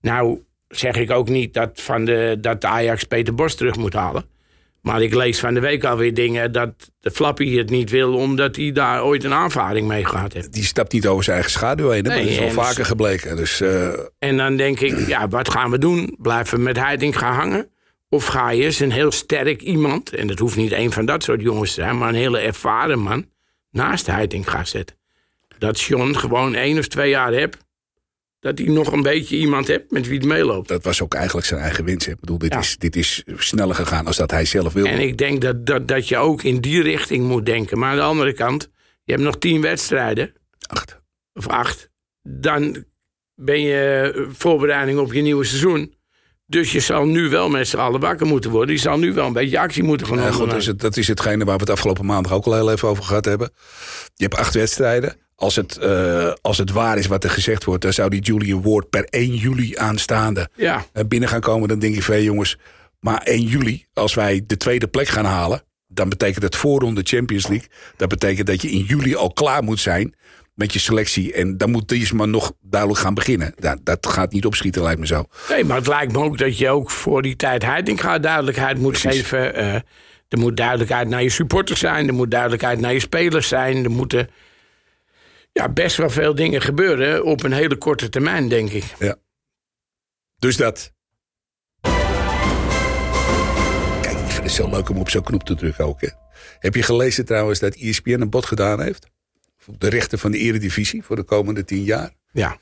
Nou 0.00 0.42
zeg 0.68 0.96
ik 0.96 1.10
ook 1.10 1.28
niet 1.28 1.54
dat, 1.54 1.80
van 1.80 2.04
de, 2.04 2.36
dat 2.40 2.64
Ajax 2.64 3.04
Peter 3.04 3.34
Bos 3.34 3.54
terug 3.54 3.76
moet 3.76 3.94
halen. 3.94 4.24
Maar 4.82 5.02
ik 5.02 5.14
lees 5.14 5.40
van 5.40 5.54
de 5.54 5.60
week 5.60 5.84
alweer 5.84 6.14
dingen 6.14 6.52
dat 6.52 6.70
de 7.00 7.10
Flappy 7.10 7.56
het 7.56 7.70
niet 7.70 7.90
wil... 7.90 8.14
omdat 8.14 8.56
hij 8.56 8.72
daar 8.72 9.04
ooit 9.04 9.24
een 9.24 9.32
aanvaring 9.32 9.88
mee 9.88 10.04
gehad 10.04 10.32
heeft. 10.32 10.52
Die 10.52 10.64
stapt 10.64 10.92
niet 10.92 11.06
over 11.06 11.24
zijn 11.24 11.36
eigen 11.36 11.54
schaduw 11.54 11.90
heen. 11.90 12.04
hè, 12.04 12.08
maar 12.08 12.18
Nee, 12.18 12.36
dat 12.36 12.48
is 12.48 12.56
al 12.56 12.62
vaker 12.62 12.76
dus- 12.76 12.86
gebleken. 12.86 13.36
Dus 13.36 13.60
eh, 13.60 13.88
En 14.18 14.36
dan 14.36 14.56
denk 14.56 14.80
ik, 14.80 15.06
ja, 15.06 15.28
wat 15.28 15.50
gaan 15.50 15.70
we 15.70 15.78
doen? 15.78 16.16
Blijven 16.18 16.56
we 16.58 16.64
met 16.64 16.76
Heiting 16.76 17.18
gaan 17.18 17.34
hangen? 17.34 17.68
Of 18.08 18.26
ga 18.26 18.50
je 18.50 18.64
eens 18.64 18.80
een 18.80 18.92
heel 18.92 19.10
sterk 19.12 19.60
iemand... 19.60 20.14
en 20.14 20.26
dat 20.26 20.38
hoeft 20.38 20.56
niet 20.56 20.72
een 20.72 20.92
van 20.92 21.04
dat 21.04 21.22
soort 21.22 21.40
jongens 21.40 21.74
te 21.74 21.80
zijn... 21.80 21.98
maar 21.98 22.08
een 22.08 22.14
hele 22.14 22.38
ervaren 22.38 22.98
man 22.98 23.26
naast 23.70 24.06
Heiting 24.06 24.50
gaan 24.50 24.66
zetten? 24.66 24.96
Dat 25.58 25.80
John 25.80 26.12
gewoon 26.14 26.54
één 26.54 26.78
of 26.78 26.86
twee 26.86 27.10
jaar 27.10 27.32
hebt... 27.32 27.56
dat 28.40 28.58
hij 28.58 28.68
nog 28.68 28.92
een 28.92 29.02
beetje 29.02 29.36
iemand 29.36 29.66
hebt 29.66 29.90
met 29.90 30.06
wie 30.06 30.18
het 30.18 30.26
meeloopt. 30.26 30.68
dat 30.68 30.84
was 30.84 31.02
ook 31.02 31.14
eigenlijk 31.14 31.46
zijn 31.46 31.60
eigen 31.60 31.84
wens. 31.84 32.04
hè. 32.06 32.12
Ik 32.12 32.20
bedoel, 32.20 32.38
dit, 32.38 32.52
Ja. 32.52 32.58
is, 32.58 32.76
dit 32.78 32.96
is 32.96 33.22
sneller 33.36 33.74
gegaan 33.74 34.06
als 34.06 34.16
dat 34.16 34.30
hij 34.30 34.44
zelf 34.44 34.72
wilde. 34.72 34.88
En 34.90 35.00
ik 35.00 35.18
denk 35.18 35.40
dat, 35.40 35.66
dat, 35.66 35.88
dat 35.88 36.08
je 36.08 36.16
ook 36.16 36.42
in 36.42 36.60
die 36.60 36.82
richting 36.82 37.24
moet 37.24 37.46
denken. 37.46 37.78
Maar 37.78 37.90
aan 37.90 37.96
de 37.96 38.02
andere 38.02 38.32
kant, 38.32 38.68
je 39.04 39.12
hebt 39.12 39.24
nog 39.24 39.38
tien 39.38 39.60
wedstrijden... 39.60 40.32
Acht. 40.66 41.00
of 41.32 41.46
acht, 41.48 41.90
dan 42.22 42.84
ben 43.34 43.60
je 43.60 44.26
voorbereiding 44.32 44.98
op 44.98 45.12
je 45.12 45.20
nieuwe 45.22 45.44
seizoen. 45.44 45.94
Dus 46.46 46.72
je 46.72 46.80
zal 46.80 47.04
nu 47.04 47.28
wel 47.28 47.48
met 47.48 47.68
z'n 47.68 47.76
allen 47.76 48.00
wakker 48.00 48.26
moeten 48.26 48.50
worden. 48.50 48.74
Je 48.74 48.80
zal 48.80 48.98
nu 48.98 49.12
wel 49.12 49.26
een 49.26 49.32
beetje 49.32 49.58
actie 49.58 49.82
moeten 49.82 50.06
gaan 50.06 50.16
Ja, 50.18 50.30
goed, 50.30 50.50
dus 50.50 50.66
het, 50.66 50.80
dat 50.80 50.96
is 50.96 51.08
hetgene 51.08 51.44
waar 51.44 51.54
we 51.54 51.60
het 51.60 51.70
afgelopen 51.70 52.06
maandag 52.06 52.32
ook 52.32 52.44
al 52.46 52.54
heel 52.54 52.70
even 52.72 52.88
over 52.88 53.04
gehad 53.04 53.24
hebben. 53.24 53.50
Je 54.14 54.24
hebt 54.24 54.36
acht 54.36 54.54
wedstrijden. 54.54 55.16
Als 55.40 55.56
het, 55.56 55.76
eh, 55.76 56.32
als 56.40 56.58
het 56.58 56.70
waar 56.70 56.98
is 56.98 57.06
wat 57.06 57.24
er 57.24 57.30
gezegd 57.30 57.64
wordt, 57.64 57.82
dan 57.82 57.92
zou 57.92 58.10
die 58.10 58.20
Julian 58.20 58.62
Ward 58.62 58.90
per 58.90 59.06
1 59.10 59.34
juli 59.34 59.76
aanstaande 59.76 60.48
Ja, 60.54 60.84
eh, 60.92 61.04
binnen 61.04 61.28
gaan 61.28 61.40
komen. 61.40 61.68
Dan 61.68 61.78
denk 61.78 61.94
ik 61.94 62.02
van, 62.02 62.14
hey, 62.14 62.22
jongens, 62.22 62.58
Maar 63.00 63.20
1 63.24 63.42
juli, 63.42 63.86
als 63.92 64.14
wij 64.14 64.42
de 64.46 64.56
tweede 64.56 64.88
plek 64.88 65.08
gaan 65.08 65.24
halen, 65.24 65.62
dan 65.88 66.08
betekent 66.08 66.42
het 66.42 66.56
voorronde 66.56 67.00
Champions 67.04 67.46
League. 67.48 67.68
Dat 67.96 68.08
betekent 68.08 68.46
dat 68.46 68.62
je 68.62 68.70
in 68.70 68.82
juli 68.82 69.14
al 69.14 69.32
klaar 69.32 69.62
moet 69.62 69.80
zijn 69.80 70.14
met 70.54 70.72
je 70.72 70.78
selectie. 70.78 71.32
En 71.32 71.56
dan 71.56 71.70
moet 71.70 71.88
deze 71.88 72.14
man 72.14 72.30
nog 72.30 72.52
duidelijk 72.60 73.00
gaan 73.00 73.14
beginnen. 73.14 73.52
Dat, 73.56 73.78
dat 73.82 74.06
gaat 74.06 74.32
niet 74.32 74.46
opschieten, 74.46 74.82
lijkt 74.82 75.00
me 75.00 75.06
zo. 75.06 75.24
Nee, 75.48 75.64
maar 75.64 75.76
het 75.76 75.86
lijkt 75.86 76.12
me 76.12 76.18
ook 76.18 76.38
dat 76.38 76.58
je 76.58 76.68
ook 76.68 76.90
voor 76.90 77.22
die 77.22 77.36
tijd 77.36 77.62
Heitinga 77.64 78.18
duidelijkheid 78.18 78.78
moet 78.78 79.00
Precies. 79.00 79.20
geven. 79.20 79.54
Eh, 79.54 79.74
er 80.28 80.38
moet 80.38 80.56
duidelijkheid 80.56 81.08
naar 81.08 81.22
je 81.22 81.30
supporters 81.30 81.80
zijn. 81.80 82.08
Er 82.08 82.14
moet 82.14 82.30
duidelijkheid 82.30 82.80
naar 82.80 82.92
je 82.92 83.00
spelers 83.00 83.48
zijn. 83.48 83.84
Er 83.84 83.90
moeten 83.90 84.28
ja, 85.52 85.68
best 85.68 85.96
wel 85.96 86.10
veel 86.10 86.34
dingen 86.34 86.60
gebeuren 86.60 87.24
op 87.24 87.42
een 87.42 87.52
hele 87.52 87.76
korte 87.76 88.08
termijn, 88.08 88.48
denk 88.48 88.70
ik. 88.70 88.84
Dus 90.38 90.56
dat. 90.56 90.92
Kijk, 94.00 94.18
ik 94.18 94.30
vind 94.30 94.42
het 94.42 94.52
zo 94.52 94.70
leuk 94.70 94.88
om 94.88 94.98
op 94.98 95.10
zo'n 95.10 95.22
knop 95.22 95.44
te 95.44 95.54
drukken 95.54 95.84
ook. 95.84 96.00
Hè. 96.00 96.08
Heb 96.58 96.74
je 96.74 96.82
gelezen 96.82 97.24
trouwens 97.24 97.58
dat 97.58 97.74
E 97.74 97.88
ESPN 97.88 98.20
een 98.20 98.30
bod 98.30 98.46
gedaan 98.46 98.82
heeft? 98.82 99.06
Voor 99.58 99.74
de 99.78 99.88
rechten 99.88 100.18
van 100.18 100.30
de 100.30 100.38
eredivisie 100.38 101.02
voor 101.02 101.16
de 101.16 101.22
komende 101.22 101.64
tien 101.64 101.82
jaar. 101.82 102.10
Ja, 102.32 102.58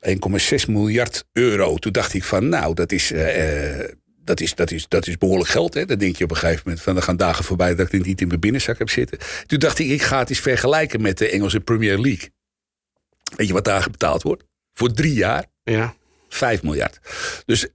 1,6 0.00 0.68
miljard 0.68 1.24
euro. 1.32 1.76
Toen 1.76 1.92
dacht 1.92 2.14
ik 2.14 2.24
van, 2.24 2.48
nou, 2.48 2.74
dat 2.74 2.92
is, 2.92 3.12
eh, 3.12 3.80
eh, 3.80 3.92
dat 4.26 4.40
is, 4.40 4.54
dat 4.54 4.70
is, 4.70 4.88
dat 4.88 5.06
is 5.06 5.18
behoorlijk 5.18 5.50
geld. 5.50 5.74
Hè? 5.74 5.84
Dan 5.84 5.98
denk 5.98 6.16
je 6.16 6.24
op 6.24 6.30
een 6.30 6.36
gegeven 6.36 6.62
moment 6.64 6.82
van, 6.82 6.96
er 6.96 7.02
gaan 7.02 7.16
dagen 7.16 7.44
voorbij 7.44 7.74
dat 7.74 7.86
ik 7.86 7.92
dit 7.92 8.04
niet 8.06 8.20
in 8.20 8.28
mijn 8.28 8.40
binnenzak 8.40 8.78
heb 8.78 8.90
zitten. 8.90 9.18
Toen 9.46 9.58
dacht 9.58 9.78
ik, 9.78 9.88
ik 9.88 10.02
ga 10.02 10.18
het 10.18 10.30
eens 10.30 10.38
vergelijken 10.40 11.00
met 11.02 11.18
de 11.18 11.28
Engelse 11.30 11.60
Premier 11.60 11.98
League. 11.98 12.30
Weet 13.36 13.46
je 13.46 13.52
wat 13.52 13.64
daar 13.64 13.88
betaald 13.90 14.22
wordt? 14.22 14.44
Voor 14.74 14.92
drie 14.92 15.14
jaar 15.14 15.44
ja. 15.62 15.94
5 16.28 16.62
miljard. 16.62 16.98
Dus 17.44 17.66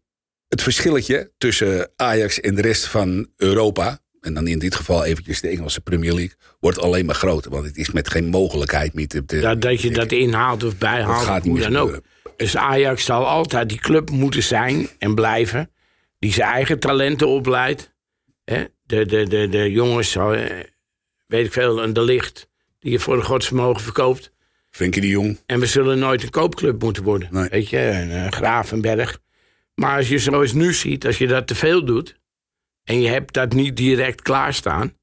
het 0.47 0.61
verschilletje 0.61 1.31
tussen 1.37 1.89
Ajax 1.95 2.39
en 2.39 2.55
de 2.55 2.61
rest 2.61 2.85
van 2.85 3.27
Europa... 3.37 3.99
en 4.21 4.33
dan 4.33 4.47
in 4.47 4.59
dit 4.59 4.75
geval 4.75 5.05
eventjes 5.05 5.41
de 5.41 5.47
Engelse 5.47 5.81
Premier 5.81 6.13
League... 6.13 6.35
wordt 6.59 6.79
alleen 6.79 7.05
maar 7.05 7.15
groter. 7.15 7.51
Want 7.51 7.65
het 7.65 7.77
is 7.77 7.91
met 7.91 8.09
geen 8.09 8.25
mogelijkheid 8.25 8.93
meer 8.93 9.07
te... 9.07 9.25
te- 9.25 9.39
Dat, 9.39 9.61
dat 9.61 9.81
je 9.81 9.91
dat 9.91 10.11
inhaalt 10.11 10.63
of 10.63 10.77
bijhaalt, 10.77 11.17
Dat 11.17 11.25
gaat 11.25 11.43
niet 11.43 11.51
hoe 11.51 11.59
meer 11.61 11.71
dan 11.71 11.81
ook. 11.81 12.01
Dus 12.37 12.57
Ajax 12.57 13.05
zal 13.05 13.27
altijd 13.27 13.69
die 13.69 13.79
club 13.79 14.09
moeten 14.09 14.43
zijn 14.43 14.89
en 14.97 15.15
blijven... 15.15 15.70
die 16.21 16.33
zijn 16.33 16.49
eigen 16.49 16.79
talenten 16.79 17.27
opleidt. 17.27 17.93
Hè? 18.43 18.65
De, 18.83 19.05
de, 19.05 19.27
de, 19.27 19.49
de 19.49 19.71
jongens, 19.71 20.15
eh, 20.15 20.29
weet 21.27 21.45
ik 21.45 21.53
veel, 21.53 21.83
een 21.83 21.93
De 21.93 22.01
Licht... 22.01 22.49
die 22.79 22.91
je 22.91 22.99
voor 22.99 23.15
een 23.15 23.23
godsvermogen 23.23 23.81
verkoopt... 23.81 24.31
Frenkie 24.69 25.01
de 25.01 25.07
Jong. 25.07 25.39
En 25.45 25.59
we 25.59 25.65
zullen 25.65 25.99
nooit 25.99 26.23
een 26.23 26.29
koopclub 26.29 26.81
moeten 26.81 27.03
worden. 27.03 27.27
Nee. 27.31 27.49
Weet 27.49 27.69
je, 27.69 27.77
een 27.77 28.11
eh, 28.11 28.31
Gravenberg. 28.31 29.19
Maar 29.75 29.97
als 29.97 30.09
je 30.09 30.19
zoals 30.19 30.53
nu 30.53 30.73
ziet, 30.73 31.05
als 31.05 31.17
je 31.17 31.27
dat 31.27 31.47
te 31.47 31.55
veel 31.55 31.85
doet. 31.85 32.19
en 32.83 33.01
je 33.01 33.07
hebt 33.07 33.33
dat 33.33 33.53
niet 33.53 33.77
direct 33.77 34.21
klaarstaan. 34.21 34.97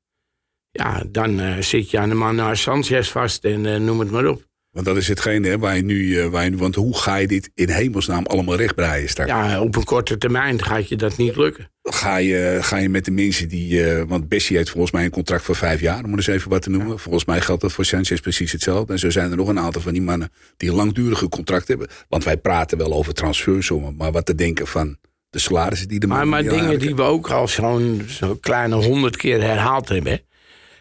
ja, 0.71 1.03
dan 1.09 1.41
eh, 1.41 1.59
zit 1.59 1.91
je 1.91 1.99
aan 1.99 2.09
de 2.09 2.15
man 2.15 2.35
naar 2.35 2.57
Sanchez 2.57 3.11
vast 3.11 3.45
en 3.45 3.67
eh, 3.67 3.81
noem 3.81 3.99
het 4.01 4.11
maar 4.11 4.27
op. 4.27 4.48
Want 4.79 4.91
dat 4.91 4.99
is 4.99 5.09
hetgene 5.09 5.49
hè, 5.49 5.59
waar, 5.59 5.77
je 5.77 5.83
nu, 5.83 6.21
eh, 6.21 6.27
waar 6.27 6.45
je 6.45 6.51
nu... 6.51 6.57
Want 6.57 6.75
hoe 6.75 6.99
ga 6.99 7.17
je 7.17 7.27
dit 7.27 7.51
in 7.55 7.69
hemelsnaam 7.69 8.27
allemaal 8.27 8.57
rechtbreien 8.57 9.09
straks? 9.09 9.31
Ja, 9.31 9.61
op 9.61 9.77
een 9.77 9.85
korte 9.85 10.19
termijn 10.19 10.63
gaat 10.63 10.89
je 10.89 10.97
dat 10.97 11.17
niet 11.17 11.37
lukken. 11.37 11.71
Ga, 11.83 12.17
je, 12.17 12.59
ga 12.61 12.77
je 12.77 12.89
met 12.89 13.05
de 13.05 13.11
mensen 13.11 13.49
die... 13.49 13.85
eh, 13.85 14.03
want 14.07 14.29
Bessie 14.29 14.57
heeft 14.57 14.71
volgens 14.71 14.93
mij 14.93 15.05
een 15.05 15.11
contract 15.11 15.45
voor 15.45 15.57
vijf 15.57 15.81
jaar. 15.81 16.05
Om 16.05 16.15
eens 16.15 16.27
even 16.27 16.51
wat 16.51 16.63
te 16.63 16.71
noemen. 16.71 16.99
Volgens 16.99 17.25
mij 17.25 17.41
geldt 17.41 17.63
dat 17.63 17.73
voor 17.73 17.85
Sanchez 17.85 18.21
precies 18.21 18.53
hetzelfde. 18.53 18.93
En 18.93 18.99
zo 18.99 19.11
zijn 19.11 19.31
er 19.31 19.37
nog 19.37 19.49
een 19.49 19.59
aantal 19.59 19.83
van 19.83 19.93
die 19.93 20.03
mannen... 20.03 20.31
die 20.57 20.69
een 20.69 20.77
langdurige 20.77 21.29
contract 21.29 21.69
hebben. 21.69 21.89
Want 22.09 22.25
wij 22.25 22.37
praten 22.37 22.79
wel 22.79 22.93
over 22.93 23.15
transfersommen. 23.15 23.97
Maar 23.97 24.13
wat 24.13 24.27
te 24.27 24.35
denken 24.35 24.67
van 24.67 24.97
de 25.31 25.39
salarissen 25.39 25.89
die 25.89 26.01
de 26.01 26.07
Maar, 26.07 26.29
maar 26.29 26.43
dingen 26.43 26.79
die 26.79 26.95
we 26.95 27.03
ook 27.03 27.31
al 27.31 27.49
zo'n 27.49 28.05
zo 28.09 28.35
kleine 28.35 28.75
honderd 28.75 29.17
keer 29.17 29.43
herhaald 29.43 29.89
hebben. 29.89 30.21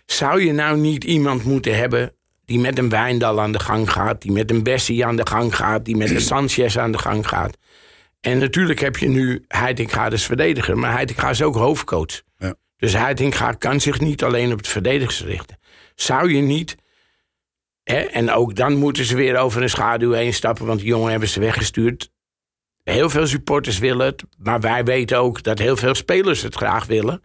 Zou 0.06 0.44
je 0.44 0.51
nou 0.51 0.77
niet 0.77 1.04
iemand 1.04 1.44
moeten 1.44 1.77
hebben 1.77 2.12
die 2.48 2.60
met 2.60 2.77
een 2.77 2.89
Wijndal 2.89 3.42
aan 3.42 3.51
de 3.51 3.60
gang 3.60 3.92
gaat, 3.92 4.22
die 4.22 4.32
met 4.32 4.51
een 4.51 4.63
Bessie 4.63 5.06
aan 5.06 5.16
de 5.16 5.27
gang 5.27 5.56
gaat, 5.56 5.86
die 5.86 5.96
met 5.98 6.10
een 6.10 6.22
Sanchez 6.32 6.77
aan 6.77 6.92
de 6.92 6.98
gang 6.98 7.27
gaat? 7.27 7.58
En 8.20 8.38
natuurlijk 8.38 8.80
heb 8.80 8.98
je 8.98 9.08
nu 9.08 9.46
Heitinga 9.48 10.10
als 10.10 10.25
verdediger, 10.25 10.77
maar 10.77 10.92
Heitinga 10.92 11.30
is 11.30 11.42
ook 11.42 11.56
hoofdcoach. 11.56 12.22
Ja. 12.38 12.56
Dus 12.77 12.94
Heitinga 12.94 13.51
kan 13.51 13.80
zich 13.80 14.00
niet 14.00 14.24
alleen 14.24 14.51
op 14.51 14.58
het 14.58 14.68
verdedigers 14.68 15.24
richten. 15.24 15.60
Zou 15.96 16.34
je 16.34 16.42
niet, 16.42 16.75
hè, 17.84 18.00
en 18.00 18.32
ook 18.32 18.56
dan 18.56 18.75
moeten 18.75 19.06
ze 19.06 19.16
weer 19.16 19.38
over 19.38 19.62
een 19.62 19.70
schaduw 19.70 20.12
heen 20.12 20.34
stappen, 20.34 20.66
want 20.66 20.80
die 20.80 20.88
jongen 20.88 21.12
hebben 21.12 21.30
ze 21.30 21.39
weggestuurd. 21.39 22.12
Heel 22.84 23.10
veel 23.10 23.27
supporters 23.27 23.80
willen 23.80 24.06
het, 24.06 24.24
maar 24.38 24.60
wij 24.60 24.84
weten 24.84 25.18
ook 25.18 25.44
dat 25.44 25.60
heel 25.60 25.77
veel 25.77 25.96
spelers 25.96 26.42
het 26.42 26.56
graag 26.56 26.86
willen. 26.86 27.22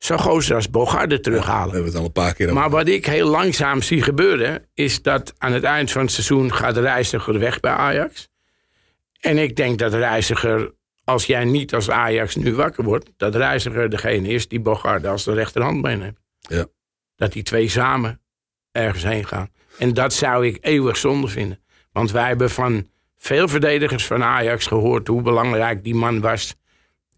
Zo 0.00 0.16
gozer 0.16 0.54
als 0.56 0.70
Bogarde 0.70 1.14
We 1.14 1.20
terughalen. 1.20 1.74
hebben 1.74 1.90
het 1.90 2.00
al 2.00 2.04
een 2.04 2.12
paar 2.12 2.34
keer 2.34 2.46
over. 2.46 2.60
Maar 2.60 2.70
wat 2.70 2.88
ik 2.88 3.06
heel 3.06 3.28
langzaam 3.28 3.82
zie 3.82 4.02
gebeuren, 4.02 4.66
is 4.74 5.02
dat 5.02 5.34
aan 5.38 5.52
het 5.52 5.64
eind 5.64 5.90
van 5.92 6.02
het 6.02 6.12
seizoen 6.12 6.54
gaat 6.54 6.74
de 6.74 6.80
reiziger 6.80 7.38
weg 7.38 7.60
bij 7.60 7.72
Ajax. 7.72 8.28
En 9.20 9.38
ik 9.38 9.56
denk 9.56 9.78
dat 9.78 9.90
de 9.90 9.98
reiziger, 9.98 10.72
als 11.04 11.24
jij 11.26 11.44
niet 11.44 11.74
als 11.74 11.90
Ajax 11.90 12.36
nu 12.36 12.54
wakker 12.54 12.84
wordt, 12.84 13.10
dat 13.16 13.32
de 13.32 13.38
reiziger 13.38 13.90
degene 13.90 14.28
is 14.28 14.48
die 14.48 14.60
Bogarde 14.60 15.08
als 15.08 15.24
de 15.24 15.32
rechterhand 15.32 15.82
bij 15.82 15.96
heeft. 15.96 16.20
Ja. 16.40 16.66
Dat 17.16 17.32
die 17.32 17.42
twee 17.42 17.68
samen 17.68 18.20
ergens 18.72 19.02
heen 19.02 19.26
gaan. 19.26 19.48
En 19.78 19.94
dat 19.94 20.12
zou 20.12 20.46
ik 20.46 20.58
eeuwig 20.60 20.96
zonde 20.96 21.28
vinden. 21.28 21.60
Want 21.92 22.10
wij 22.10 22.26
hebben 22.26 22.50
van 22.50 22.88
veel 23.16 23.48
verdedigers 23.48 24.06
van 24.06 24.22
Ajax 24.22 24.66
gehoord 24.66 25.06
hoe 25.06 25.22
belangrijk 25.22 25.84
die 25.84 25.94
man 25.94 26.20
was. 26.20 26.54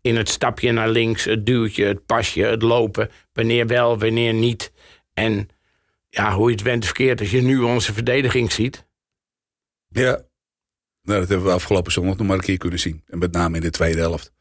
In 0.02 0.16
het 0.16 0.28
stapje 0.28 0.73
naar 0.73 0.88
links, 0.88 1.25
het 1.25 1.47
duwtje, 1.47 1.85
het 1.85 2.06
pasje, 2.06 2.42
het 2.42 2.62
lopen. 2.62 3.11
Wanneer 3.32 3.66
wel, 3.66 3.99
wanneer 3.99 4.35
niet. 4.35 4.73
En 5.14 5.49
ja, 6.09 6.35
hoe 6.35 6.49
je 6.49 6.54
het 6.54 6.64
went 6.64 6.85
verkeerd, 6.85 7.21
als 7.21 7.30
je 7.30 7.42
nu 7.42 7.61
onze 7.61 7.92
verdediging 7.92 8.52
ziet. 8.52 8.87
Ja. 9.88 10.23
Nou, 11.02 11.21
dat 11.21 11.28
hebben 11.28 11.47
we 11.47 11.52
afgelopen 11.52 11.92
zondag 11.92 12.16
nog 12.16 12.26
maar 12.26 12.37
een 12.37 12.42
keer 12.42 12.59
kunnen 12.59 12.78
zien. 12.78 13.02
En 13.06 13.18
met 13.18 13.32
name 13.32 13.56
in 13.56 13.62
de 13.62 13.71
tweede 13.71 14.00
helft. 14.00 14.32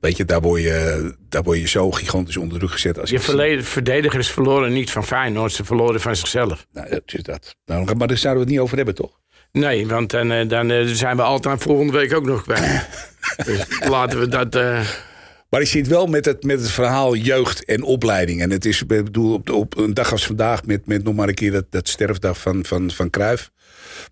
Weet 0.00 0.16
je, 0.16 0.24
daar 0.24 0.40
word 0.40 0.62
je, 0.62 1.14
daar 1.28 1.42
word 1.42 1.58
je 1.58 1.68
zo 1.68 1.90
gigantisch 1.90 2.36
onder 2.36 2.58
druk 2.58 2.70
gezet. 2.70 2.98
Als 2.98 3.10
Je 3.10 3.18
verleden, 3.20 3.64
verdedigers 3.64 4.30
verloren 4.30 4.72
niet 4.72 4.90
van 4.90 5.04
Feyenoord, 5.04 5.52
ze 5.52 5.64
verloren 5.64 6.00
van 6.00 6.16
zichzelf. 6.16 6.66
Nou, 6.72 6.88
dat 6.90 7.02
is 7.06 7.22
dat. 7.22 7.56
Nou, 7.64 7.94
maar 7.96 8.08
daar 8.08 8.16
zouden 8.16 8.42
we 8.42 8.48
het 8.48 8.58
niet 8.58 8.58
over 8.58 8.76
hebben, 8.76 8.94
toch? 8.94 9.20
Nee, 9.52 9.86
want 9.86 10.10
dan, 10.10 10.30
eh, 10.30 10.48
dan 10.48 10.70
eh, 10.70 10.86
zijn 10.86 11.16
we 11.16 11.22
altijd 11.22 11.62
volgende 11.62 11.92
week 11.92 12.14
ook 12.14 12.24
nog 12.24 12.42
kwijt. 12.42 12.88
dus 13.44 13.66
laten 13.88 14.18
we 14.20 14.28
dat... 14.28 14.54
eh, 14.54 14.80
Maar 15.48 15.60
ik 15.60 15.66
zit 15.66 15.86
wel 15.88 16.06
met 16.06 16.24
het, 16.24 16.42
met 16.44 16.60
het 16.60 16.70
verhaal 16.70 17.14
jeugd 17.14 17.64
en 17.64 17.82
opleiding. 17.82 18.40
En 18.42 18.50
het 18.50 18.64
is, 18.64 18.86
bedoel, 18.86 19.32
op, 19.34 19.50
op 19.50 19.76
een 19.78 19.94
dag 19.94 20.12
als 20.12 20.26
vandaag, 20.26 20.64
met, 20.64 20.86
met 20.86 21.04
nog 21.04 21.14
maar 21.14 21.28
een 21.28 21.34
keer 21.34 21.52
dat, 21.52 21.64
dat 21.70 21.88
sterfdag 21.88 22.38
van, 22.38 22.64
van, 22.64 22.90
van 22.90 23.10
Cruijff. 23.10 23.50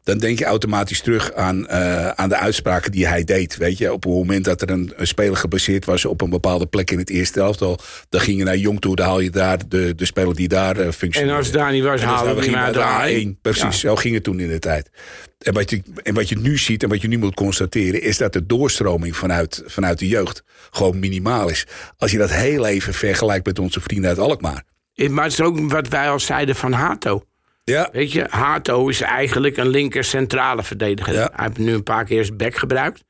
Dan 0.03 0.19
denk 0.19 0.39
je 0.39 0.45
automatisch 0.45 1.01
terug 1.01 1.33
aan, 1.33 1.67
eh, 1.67 2.09
aan 2.09 2.29
de 2.29 2.37
uitspraken 2.37 2.93
die 2.93 3.07
hij 3.07 3.25
deed. 3.25 3.57
Weet 3.57 3.79
je, 3.79 3.93
op 3.93 4.05
het 4.05 4.13
moment 4.13 4.45
dat 4.45 4.63
er 4.63 4.71
een, 4.71 4.93
een 4.97 5.07
speler 5.07 5.37
gebaseerd 5.37 5.85
was 5.85 6.05
op 6.05 6.21
een 6.21 6.31
bepaalde 6.31 6.67
plek 6.67 6.91
in 6.91 6.99
het 6.99 7.11
eerste 7.11 7.41
elftal. 7.41 7.79
Dan 8.09 8.21
ging 8.21 8.39
je 8.39 8.45
naar 8.45 8.57
Jong 8.57 8.81
toe, 8.81 8.97
dan 8.97 9.07
haal 9.07 9.21
je 9.21 9.31
daar 9.31 9.59
de, 9.69 9.95
de 9.95 10.05
speler 10.05 10.35
die 10.35 10.49
daar 10.49 10.77
en 10.77 10.93
functioneerde. 10.93 11.37
als 11.37 11.47
het 11.47 11.55
daar 11.57 11.73
niet 11.73 11.83
was, 11.83 12.01
En 12.01 12.07
halen 12.07 12.35
we 12.35 12.41
die 12.41 12.43
gingen 12.43 12.59
maar 12.59 12.73
naar 12.73 13.07
de 13.07 13.13
de 13.15 13.25
A1. 13.25 13.37
A1. 13.37 13.41
Precies, 13.41 13.81
zo 13.81 13.97
ging 13.97 14.15
het 14.15 14.25
toen 14.25 14.41
in 14.41 14.49
de 14.49 14.59
tijd. 14.59 14.91
En 15.39 15.53
wat, 15.53 15.71
je, 15.71 15.83
en 16.03 16.15
wat 16.15 16.29
je 16.29 16.39
nu 16.39 16.59
ziet 16.59 16.83
en 16.83 16.89
wat 16.89 17.01
je 17.01 17.09
nu 17.09 17.19
moet 17.19 17.35
constateren... 17.35 18.03
is 18.03 18.19
dat 18.19 18.33
de 18.33 18.47
doorstroming 18.47 19.17
vanuit, 19.17 19.63
vanuit 19.67 19.99
de 19.99 20.09
jeugd 20.09 20.43
gewoon 20.71 20.99
minimaal 20.99 21.49
is. 21.49 21.67
Als 21.97 22.11
je 22.11 22.19
dat 22.19 22.31
heel 22.31 22.67
even 22.67 22.95
vergelijkt 22.95 23.47
met 23.47 23.59
onze 23.59 23.81
vrienden 23.81 24.11
uit 24.11 24.19
Alkmaar. 24.19 24.63
Eh, 24.95 25.09
Maar 25.09 25.25
het 25.25 25.33
is 25.33 25.41
ook 25.41 25.71
wat 25.71 25.89
wij 25.89 26.11
al 26.11 26.21
zeiden 26.21 26.57
van 26.57 26.73
Hato. 26.73 27.23
Ja, 27.65 27.89
Weet 27.93 28.13
je, 28.13 28.27
Hato 28.31 28.89
is 28.89 29.01
eigenlijk 29.01 29.57
een 29.57 29.69
linker 29.69 30.05
centrale 30.05 30.63
verdediger. 30.63 31.15
Ja. 31.15 31.31
Hij 31.35 31.45
heeft 31.47 31.59
nu 31.59 31.73
een 31.75 31.83
paar 31.83 32.05
keer 32.05 32.25
zijn 32.25 32.37
bek 32.37 32.57
gebruikt. 32.57 33.05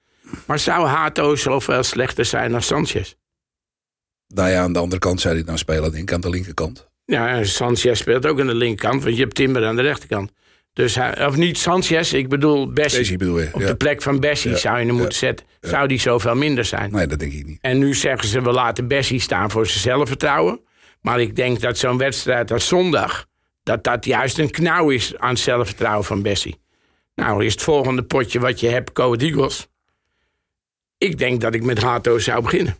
Maar 0.46 0.58
zou 0.58 0.86
Hato 0.86 1.36
zoveel 1.36 1.82
slechter 1.82 2.24
zijn 2.24 2.50
dan 2.50 2.62
Sanchez? 2.62 3.14
nou 4.34 4.50
ja, 4.50 4.62
aan 4.62 4.72
de 4.72 4.78
andere 4.78 5.00
kant 5.00 5.20
zou 5.20 5.34
hij 5.34 5.44
dan 5.44 5.58
spelen, 5.58 5.90
denk 5.92 6.02
ik, 6.02 6.12
aan 6.12 6.20
de 6.20 6.30
linkerkant. 6.30 6.88
Ja, 7.04 7.44
Sanchez 7.44 7.98
speelt 7.98 8.26
ook 8.26 8.40
aan 8.40 8.46
de 8.46 8.54
linkerkant, 8.54 9.02
want 9.02 9.16
je 9.16 9.22
hebt 9.22 9.34
Timber 9.34 9.66
aan 9.66 9.76
de 9.76 9.82
rechterkant. 9.82 10.32
Dus 10.72 10.94
hij, 10.94 11.26
of 11.26 11.36
niet 11.36 11.58
Sanchez, 11.58 12.12
ik 12.12 12.28
bedoel 12.28 12.72
Bessie. 12.72 12.98
Bessie 12.98 13.16
bedoel 13.18 13.40
je? 13.40 13.48
Op 13.52 13.60
Ja. 13.60 13.66
de 13.66 13.76
plek 13.76 14.02
van 14.02 14.20
Bessie 14.20 14.50
Ja. 14.50 14.56
zou 14.56 14.78
je 14.78 14.86
hem 14.86 14.94
moeten 14.94 15.18
zetten. 15.18 15.46
Zou 15.60 15.88
die 15.88 16.00
zoveel 16.00 16.34
minder 16.34 16.64
zijn? 16.64 16.90
Nee, 16.92 17.06
dat 17.06 17.18
denk 17.18 17.32
ik 17.32 17.46
niet. 17.46 17.58
En 17.60 17.78
nu 17.78 17.94
zeggen 17.94 18.28
ze, 18.28 18.42
we 18.42 18.50
laten 18.52 18.88
Bessie 18.88 19.20
staan 19.20 19.50
voor 19.50 19.66
zijn 19.66 19.80
zelfvertrouwen. 19.80 20.60
Maar 21.00 21.20
ik 21.20 21.36
denk 21.36 21.60
dat 21.60 21.78
zo'n 21.78 21.98
wedstrijd 21.98 22.50
als 22.50 22.66
zondag... 22.68 23.26
dat 23.62 23.84
dat 23.84 24.04
juist 24.04 24.38
een 24.38 24.50
knauw 24.50 24.90
is 24.90 25.16
aan 25.16 25.28
het 25.28 25.38
zelfvertrouwen 25.38 26.04
van 26.04 26.22
Bessie. 26.22 26.60
Nou, 27.14 27.44
is 27.44 27.52
het 27.52 27.62
volgende 27.62 28.02
potje 28.02 28.40
wat 28.40 28.60
je 28.60 28.68
hebt, 28.68 28.92
Code 28.92 29.24
Eagles. 29.24 29.68
Ik 30.98 31.18
denk 31.18 31.40
dat 31.40 31.54
ik 31.54 31.62
met 31.62 31.82
Hato 31.82 32.18
zou 32.18 32.42
beginnen. 32.42 32.76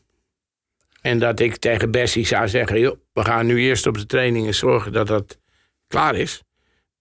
En 1.01 1.19
dat 1.19 1.41
ik 1.41 1.57
tegen 1.57 1.91
Bessie 1.91 2.27
zou 2.27 2.49
zeggen... 2.49 2.81
Joh, 2.81 2.97
we 3.13 3.25
gaan 3.25 3.47
nu 3.47 3.61
eerst 3.61 3.87
op 3.87 3.99
de 3.99 4.07
trainingen 4.07 4.55
zorgen 4.55 4.93
dat 4.93 5.07
dat 5.07 5.39
klaar 5.87 6.15
is. 6.15 6.43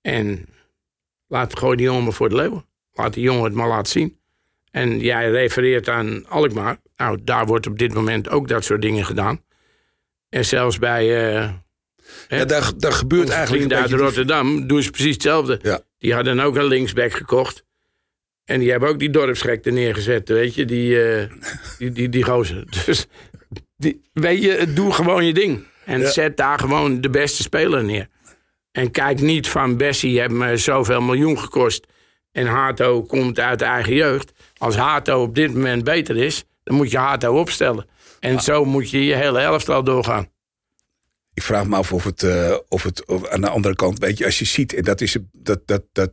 En 0.02 0.46
laat 1.28 1.60
gooi 1.60 1.78
die 1.78 1.86
jongen 1.86 2.14
voor 2.14 2.30
de 2.30 2.36
leeuwen. 2.36 2.66
Laat 2.94 3.14
die 3.14 3.24
jongen 3.24 3.44
het 3.44 3.54
maar 3.54 3.68
laten 3.68 3.92
zien. 3.92 4.20
En 4.72 5.00
jij 5.00 5.30
refereert 5.30 5.90
aan 5.90 6.28
Alkmaar. 6.28 6.78
Nou, 6.96 7.20
daar 7.24 7.46
wordt 7.46 7.68
op 7.68 7.80
dit 7.80 7.94
moment 7.94 8.30
ook 8.30 8.48
dat 8.48 8.64
soort 8.64 8.82
dingen 8.82 9.06
gedaan. 9.06 9.44
En 10.30 10.46
zelfs 10.46 10.80
bij... 10.80 11.36
eh, 11.36 11.50
Ja, 12.28 12.46
daar, 12.46 12.72
daar 12.78 12.92
gebeurt 12.94 13.24
onze 13.24 13.34
eigenlijk 13.34 13.72
een 13.72 13.78
uit. 13.78 13.92
Rotterdam 13.92 14.68
doen 14.68 14.82
ze 14.84 14.90
precies 14.92 15.14
hetzelfde. 15.14 15.60
Ja. 15.62 15.82
Die 15.98 16.14
hadden 16.14 16.40
ook 16.40 16.56
een 16.56 16.66
linksback 16.66 17.12
gekocht. 17.14 17.64
En 18.46 18.60
die 18.60 18.72
hebben 18.72 18.90
ook 18.90 19.00
die 19.00 19.10
dorpsgek 19.10 19.66
er 19.66 19.74
neergezet, 19.74 20.30
weet 20.30 20.56
je, 20.56 20.66
die, 20.66 21.04
eh, 21.04 21.30
die, 21.78 21.92
die, 21.92 22.10
die 22.10 22.24
gozer. 22.24 22.64
Dus 22.86 23.06
die, 23.78 24.02
weet 24.14 24.42
je, 24.44 24.74
doe 24.74 24.94
gewoon 24.94 25.26
je 25.26 25.34
ding. 25.34 25.64
En 25.86 26.00
Ja. 26.00 26.10
zet 26.10 26.38
daar 26.38 26.60
gewoon 26.60 27.02
de 27.02 27.10
beste 27.10 27.42
speler 27.42 27.84
neer. 27.84 28.08
En 28.72 28.92
kijk 28.92 29.20
niet 29.22 29.48
van 29.48 29.78
Bessie 29.78 30.20
heeft 30.20 30.32
me 30.32 30.58
zoveel 30.58 31.02
miljoen 31.02 31.40
gekost. 31.40 31.88
En 32.32 32.46
Hato 32.48 33.04
komt 33.04 33.40
uit 33.40 33.60
de 33.60 33.66
eigen 33.66 33.94
jeugd. 33.94 34.32
Als 34.58 34.76
Hato 34.76 35.22
op 35.22 35.36
dit 35.36 35.54
moment 35.54 35.84
beter 35.84 36.18
is, 36.18 36.44
dan 36.64 36.76
moet 36.76 36.92
je 36.92 36.98
Hato 36.98 37.40
opstellen. 37.40 37.86
En 38.20 38.40
zo 38.40 38.66
moet 38.66 38.90
je 38.90 39.06
je 39.06 39.16
hele 39.16 39.40
elftal 39.40 39.84
doorgaan. 39.84 40.31
Ik 41.34 41.44
vraag 41.44 41.68
me 41.68 41.76
af 41.76 41.94
of 41.94 42.04
het, 42.04 42.24
eh, 42.24 42.58
of 42.68 42.84
het 42.84 43.06
of 43.06 43.28
aan 43.28 43.42
de 43.42 43.50
andere 43.50 43.76
kant, 43.76 44.00
weet 44.00 44.18
je, 44.18 44.26
als 44.26 44.40
je 44.40 44.46
ziet, 44.46 44.74
en 44.74 44.84
dat 44.84 45.02
is 45.02 45.18
dat, 45.32 45.68
dat, 45.68 45.84
dat 45.92 46.12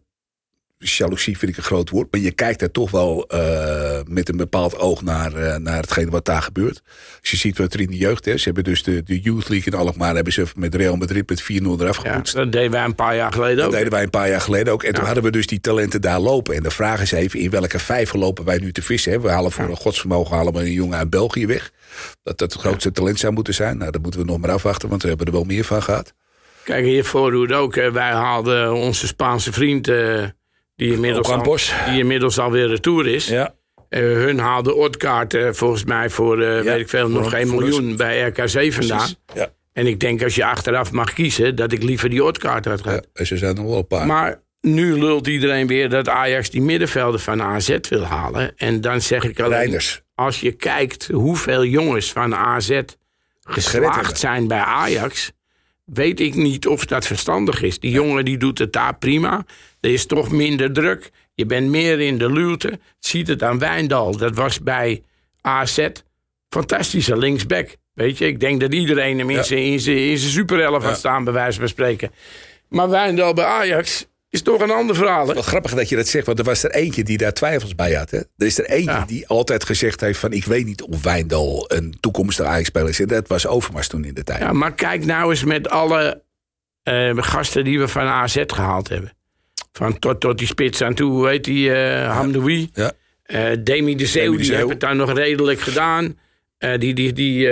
jaloezie 0.78 1.38
vind 1.38 1.50
ik 1.50 1.56
een 1.56 1.62
groot 1.62 1.90
woord, 1.90 2.08
maar 2.10 2.20
je 2.20 2.30
kijkt 2.30 2.62
er 2.62 2.70
toch 2.70 2.90
wel 2.90 3.26
eh, 3.26 4.00
met 4.08 4.28
een 4.28 4.36
bepaald 4.36 4.78
oog 4.78 5.02
naar, 5.02 5.32
eh, 5.34 5.56
naar 5.56 5.76
hetgene 5.80 6.10
wat 6.10 6.24
daar 6.24 6.42
gebeurt. 6.42 6.80
Als 7.20 7.30
je 7.30 7.36
ziet 7.36 7.58
wat 7.58 7.74
er 7.74 7.80
in 7.80 7.86
de 7.90 7.96
jeugd 7.96 8.26
is, 8.26 8.38
ze 8.38 8.44
hebben 8.44 8.64
dus 8.64 8.82
de, 8.82 9.02
de 9.02 9.20
Youth 9.20 9.48
League 9.48 9.72
in 9.72 9.78
Alkmaar, 9.78 10.14
hebben 10.14 10.32
ze 10.32 10.44
met 10.56 10.74
Real 10.74 10.96
Madrid 10.96 11.28
met 11.28 11.42
4-0 11.42 11.46
eraf 11.80 12.02
Ja, 12.02 12.10
gepoetst. 12.10 12.34
dat 12.34 12.52
deden 12.52 12.70
wij 12.70 12.84
een 12.84 12.94
paar 12.94 13.16
jaar 13.16 13.32
geleden 13.32 13.56
Dat 13.56 13.66
ook. 13.66 13.72
deden 13.72 13.90
wij 13.90 14.02
een 14.02 14.10
paar 14.10 14.28
jaar 14.28 14.40
geleden 14.40 14.72
ook. 14.72 14.82
En 14.82 14.94
toen 14.94 15.04
hadden 15.04 15.22
we 15.22 15.30
dus 15.30 15.46
die 15.46 15.60
talenten 15.60 16.00
daar 16.00 16.20
lopen. 16.20 16.54
En 16.54 16.62
de 16.62 16.70
vraag 16.70 17.00
is 17.00 17.12
even, 17.12 17.40
in 17.40 17.50
welke 17.50 17.78
vijver 17.78 18.18
lopen 18.18 18.44
wij 18.44 18.58
nu 18.58 18.72
te 18.72 18.82
vissen? 18.82 19.12
Hè? 19.12 19.20
We 19.20 19.28
halen 19.30 19.52
voor 19.52 19.64
een 19.68 19.76
godsvermogen 19.76 20.36
halen 20.36 20.52
we 20.52 20.60
een 20.60 20.72
jongen 20.72 20.98
uit 20.98 21.10
België 21.10 21.46
weg. 21.46 21.70
Dat 22.22 22.38
dat 22.38 22.52
het 22.52 22.60
grootste 22.62 22.92
talent 22.92 23.18
zou 23.18 23.32
moeten 23.32 23.54
zijn. 23.54 23.78
Nou, 23.78 23.90
dat 23.90 24.02
moeten 24.02 24.20
we 24.20 24.26
nog 24.26 24.38
maar 24.38 24.50
afwachten, 24.50 24.88
want 24.88 25.02
we 25.02 25.08
hebben 25.08 25.26
er 25.26 25.32
wel 25.32 25.44
meer 25.44 25.64
van 25.64 25.82
gehad. 25.82 26.12
Kijk, 26.64 26.84
hier 26.84 27.04
voorhoede 27.04 27.54
ook. 27.54 27.74
Wij 27.74 28.10
haalden 28.12 28.72
onze 28.74 29.06
Spaanse 29.06 29.52
vriend, 29.52 29.88
eh, 29.88 30.24
die, 30.78 30.92
inmiddels 30.92 31.28
al, 31.28 31.56
die 31.90 31.98
inmiddels 31.98 32.38
alweer 32.38 32.68
retour 32.68 33.06
is. 33.06 33.28
Ja. 33.28 33.54
Eh, 33.88 34.00
hun 34.00 34.38
haalden 34.38 34.76
Otkaart 34.76 35.34
eh, 35.34 35.48
volgens 35.52 35.84
mij 35.84 36.10
voor, 36.10 36.42
eh, 36.42 36.62
weet 36.62 36.80
ik 36.80 36.88
veel, 36.88 37.08
nog 37.08 37.30
geen 37.30 37.50
miljoen 37.50 37.96
bij 37.96 38.20
RKC 38.20 38.72
vandaan. 38.72 39.08
Ja. 39.34 39.52
En 39.72 39.86
ik 39.86 40.00
denk 40.00 40.22
als 40.22 40.34
je 40.34 40.44
achteraf 40.44 40.92
mag 40.92 41.12
kiezen, 41.12 41.56
dat 41.56 41.72
ik 41.72 41.82
liever 41.82 42.10
die 42.10 42.24
Otkaart 42.24 42.64
had 42.64 42.80
gehad. 42.80 43.08
ja, 43.12 43.24
ze 43.24 43.36
zijn 43.36 43.54
nog 43.54 43.64
wel 43.64 43.76
een 43.76 43.86
paar. 43.86 44.06
Maar 44.06 44.42
nu 44.60 44.98
lult 44.98 45.26
iedereen 45.26 45.66
weer 45.66 45.88
dat 45.88 46.08
Ajax 46.08 46.50
die 46.50 46.62
middenvelden 46.62 47.20
van 47.20 47.42
AZ 47.42 47.76
wil 47.88 48.04
halen. 48.04 48.56
En 48.56 48.80
dan 48.80 49.00
zeg 49.00 49.24
ik 49.24 49.40
alleen, 49.40 49.80
als 50.14 50.40
je 50.40 50.52
kijkt 50.52 51.08
hoeveel 51.12 51.64
jongens 51.64 52.12
van 52.12 52.34
AZ 52.34 52.80
geslaagd 53.40 54.18
zijn 54.18 54.48
bij 54.48 54.60
Ajax, 54.60 55.32
weet 55.92 56.20
ik 56.20 56.34
niet 56.34 56.66
of 56.66 56.84
dat 56.86 57.06
verstandig 57.06 57.62
is. 57.62 57.78
Die 57.78 57.90
jongen 57.90 58.24
die 58.24 58.36
doet 58.38 58.58
het 58.58 58.72
daar 58.72 58.96
prima. 58.98 59.44
Er 59.80 59.90
is 59.92 60.06
toch 60.06 60.30
minder 60.30 60.72
druk. 60.72 61.10
Je 61.34 61.46
bent 61.46 61.68
meer 61.68 62.00
in 62.00 62.18
de 62.18 62.32
luwte. 62.32 62.78
Ziet 62.98 63.28
het 63.28 63.42
aan 63.42 63.58
Wijndal. 63.58 64.16
Dat 64.16 64.34
was 64.34 64.60
bij 64.60 65.02
AZ 65.40 65.88
fantastische 66.48 67.16
linksback. 67.16 67.76
Weet 67.94 68.18
je, 68.18 68.26
ik 68.26 68.40
denk 68.40 68.60
dat 68.60 68.74
iedereen 68.74 69.18
hem 69.18 69.30
in 69.30 69.36
Ja. 69.36 69.42
zijn 69.42 69.62
had 70.82 70.98
staan, 70.98 71.24
bij 71.24 71.32
wijze 71.32 71.58
van 71.58 71.68
spreken. 71.68 72.10
Maar 72.68 72.88
Wijndal 72.88 73.32
bij 73.32 73.44
Ajax 73.44 74.06
is 74.30 74.42
toch 74.42 74.60
een 74.60 74.70
ander 74.70 74.96
verhaal. 74.96 75.26
Hè? 75.28 75.34
Wel 75.34 75.42
grappig 75.42 75.74
dat 75.74 75.88
je 75.88 75.96
dat 75.96 76.06
zegt, 76.08 76.26
want 76.26 76.38
er 76.38 76.44
was 76.44 76.62
er 76.62 76.70
eentje 76.70 77.02
die 77.04 77.18
daar 77.18 77.32
twijfels 77.32 77.74
bij 77.74 77.92
had. 77.94 78.10
Hè? 78.10 78.18
Er 78.18 78.46
is 78.46 78.58
er 78.58 78.64
eentje 78.64 78.90
Ja. 78.90 79.04
die 79.06 79.28
altijd 79.28 79.64
gezegd 79.64 80.00
heeft 80.00 80.18
van... 80.18 80.32
ik 80.32 80.44
weet 80.44 80.64
niet 80.66 80.82
of 80.82 81.02
Wijndal 81.02 81.64
een 81.68 81.96
toekomstige 82.00 82.48
Ajax-speler 82.48 82.88
is. 82.88 83.00
En 83.00 83.06
dat 83.06 83.28
was 83.28 83.46
Overmars 83.46 83.88
toen 83.88 84.04
in 84.04 84.14
de 84.14 84.24
tijd. 84.24 84.38
Ja, 84.38 84.52
maar 84.52 84.74
kijk 84.74 85.04
nou 85.04 85.30
eens 85.30 85.44
met 85.44 85.68
alle 85.68 86.22
eh, 86.82 87.10
gasten 87.16 87.64
die 87.64 87.78
we 87.78 87.88
van 87.88 88.02
AZ 88.06 88.42
gehaald 88.46 88.88
hebben. 88.88 89.12
Van 89.72 89.98
tot, 89.98 90.20
tot 90.20 90.38
die 90.38 90.46
spits 90.46 90.82
aan 90.82 90.94
toe, 90.94 91.10
hoe 91.10 91.28
heet 91.28 91.44
die? 91.44 91.72
eh 91.74 92.10
Hamdoui. 92.16 92.70
Ja. 92.72 92.92
Eh 93.22 93.56
Demi 93.64 93.94
de 93.96 94.06
Zeeuw, 94.06 94.36
die 94.36 94.54
heeft 94.54 94.68
het 94.68 94.80
daar 94.80 94.96
nog 94.96 95.12
redelijk 95.12 95.60
gedaan. 95.60 96.18
Die, 96.78 96.94
die, 96.94 97.12
die, 97.12 97.46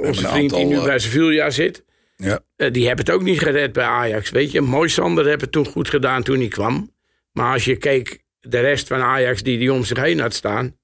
onze 0.00 0.28
vriend 0.28 0.54
die 0.54 0.64
nu 0.64 0.80
bij 0.82 0.98
Sevilla 0.98 1.50
zit. 1.50 1.84
Ja. 2.16 2.40
eh, 2.56 2.72
die 2.72 2.86
hebben 2.86 3.04
het 3.04 3.14
ook 3.14 3.22
niet 3.22 3.38
gered 3.38 3.72
bij 3.72 3.84
Ajax. 3.84 4.30
Weet 4.30 4.50
je, 4.50 4.60
Mooi 4.60 4.88
Sander 4.88 5.26
heeft 5.26 5.40
het 5.40 5.52
toen 5.52 5.66
goed 5.66 5.88
gedaan 5.88 6.22
toen 6.22 6.38
hij 6.38 6.48
kwam. 6.48 6.94
Maar 7.32 7.52
als 7.52 7.64
je 7.64 7.76
keek 7.76 8.24
de 8.40 8.60
rest 8.60 8.86
van 8.86 9.00
Ajax 9.00 9.42
die 9.42 9.58
die 9.58 9.72
om 9.72 9.84
zich 9.84 9.98
heen 9.98 10.20
had 10.20 10.34
staan. 10.34 10.76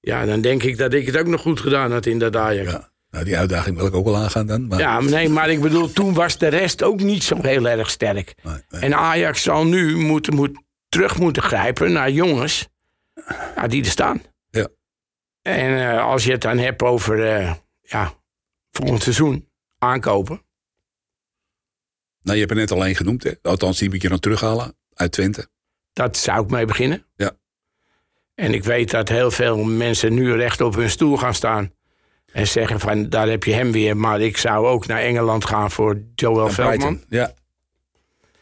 Ja, 0.00 0.24
dan 0.26 0.40
denk 0.40 0.62
ik 0.62 0.78
dat 0.78 0.92
ik 0.92 1.06
het 1.06 1.16
ook 1.16 1.26
nog 1.26 1.40
goed 1.40 1.60
gedaan 1.60 1.92
had 1.92 2.06
in 2.06 2.18
dat 2.18 2.36
Ajax. 2.36 2.70
Ja. 2.70 2.90
Nou, 3.10 3.24
die 3.24 3.38
uitdaging 3.38 3.76
wil 3.76 3.86
ik 3.86 3.94
ook 3.94 4.04
wel 4.04 4.16
aangaan 4.16 4.46
dan. 4.46 4.66
Maar, 4.66 4.78
Ja, 4.78 5.00
maar 5.00 5.10
nee, 5.10 5.28
maar 5.28 5.50
ik 5.50 5.60
bedoel, 5.60 5.92
toen 5.92 6.14
was 6.14 6.38
de 6.38 6.48
rest 6.48 6.82
ook 6.82 7.00
niet 7.00 7.22
zo 7.22 7.38
heel 7.40 7.68
erg 7.68 7.90
sterk. 7.90 8.34
Nee, 8.42 8.54
nee. 8.68 8.80
En 8.80 8.94
Ajax 8.94 9.42
zal 9.42 9.64
nu 9.66 9.96
moeten, 9.96 10.34
moet, 10.34 10.62
terug 10.88 11.18
moeten 11.18 11.42
grijpen 11.42 11.92
naar 11.92 12.10
jongens 12.10 12.68
die 13.66 13.84
er 13.84 13.90
staan. 13.90 14.22
Ja. 14.50 14.68
En 15.42 15.90
eh, 15.90 16.04
als 16.04 16.24
je 16.24 16.32
het 16.32 16.40
dan 16.40 16.58
hebt 16.58 16.82
over 16.82 17.26
eh, 17.26 17.54
ja, 17.80 18.12
volgend 18.70 19.02
seizoen 19.02 19.48
aankopen. 19.78 20.40
Nou, 22.22 22.34
je 22.38 22.44
hebt 22.44 22.50
er 22.50 22.56
net 22.56 22.72
alleen 22.72 22.96
genoemd. 22.96 23.22
Hè? 23.22 23.32
Althans, 23.42 23.78
die 23.78 23.90
moet 23.90 24.02
je 24.02 24.08
dan 24.08 24.20
terughalen 24.20 24.76
uit 24.94 25.12
Twente. 25.12 25.48
Dat 25.92 26.16
zou 26.16 26.44
ik 26.44 26.50
mee 26.50 26.64
beginnen. 26.64 27.04
Ja. 27.16 27.32
En 28.34 28.54
ik 28.54 28.64
weet 28.64 28.90
dat 28.90 29.08
heel 29.08 29.30
veel 29.30 29.56
mensen 29.56 30.14
nu 30.14 30.34
recht 30.34 30.60
op 30.60 30.74
hun 30.74 30.90
stoel 30.90 31.16
gaan 31.16 31.34
staan. 31.34 31.72
En 32.32 32.46
zeggen 32.46 32.80
van, 32.80 33.08
daar 33.08 33.28
heb 33.28 33.44
je 33.44 33.52
hem 33.52 33.72
weer. 33.72 33.96
Maar 33.96 34.20
ik 34.20 34.36
zou 34.36 34.66
ook 34.66 34.86
naar 34.86 35.00
Engeland 35.00 35.44
gaan 35.44 35.70
voor 35.70 36.02
Joel 36.14 36.46
En 36.46 36.52
Veldman. 36.52 36.78
Brighton. 37.08 37.34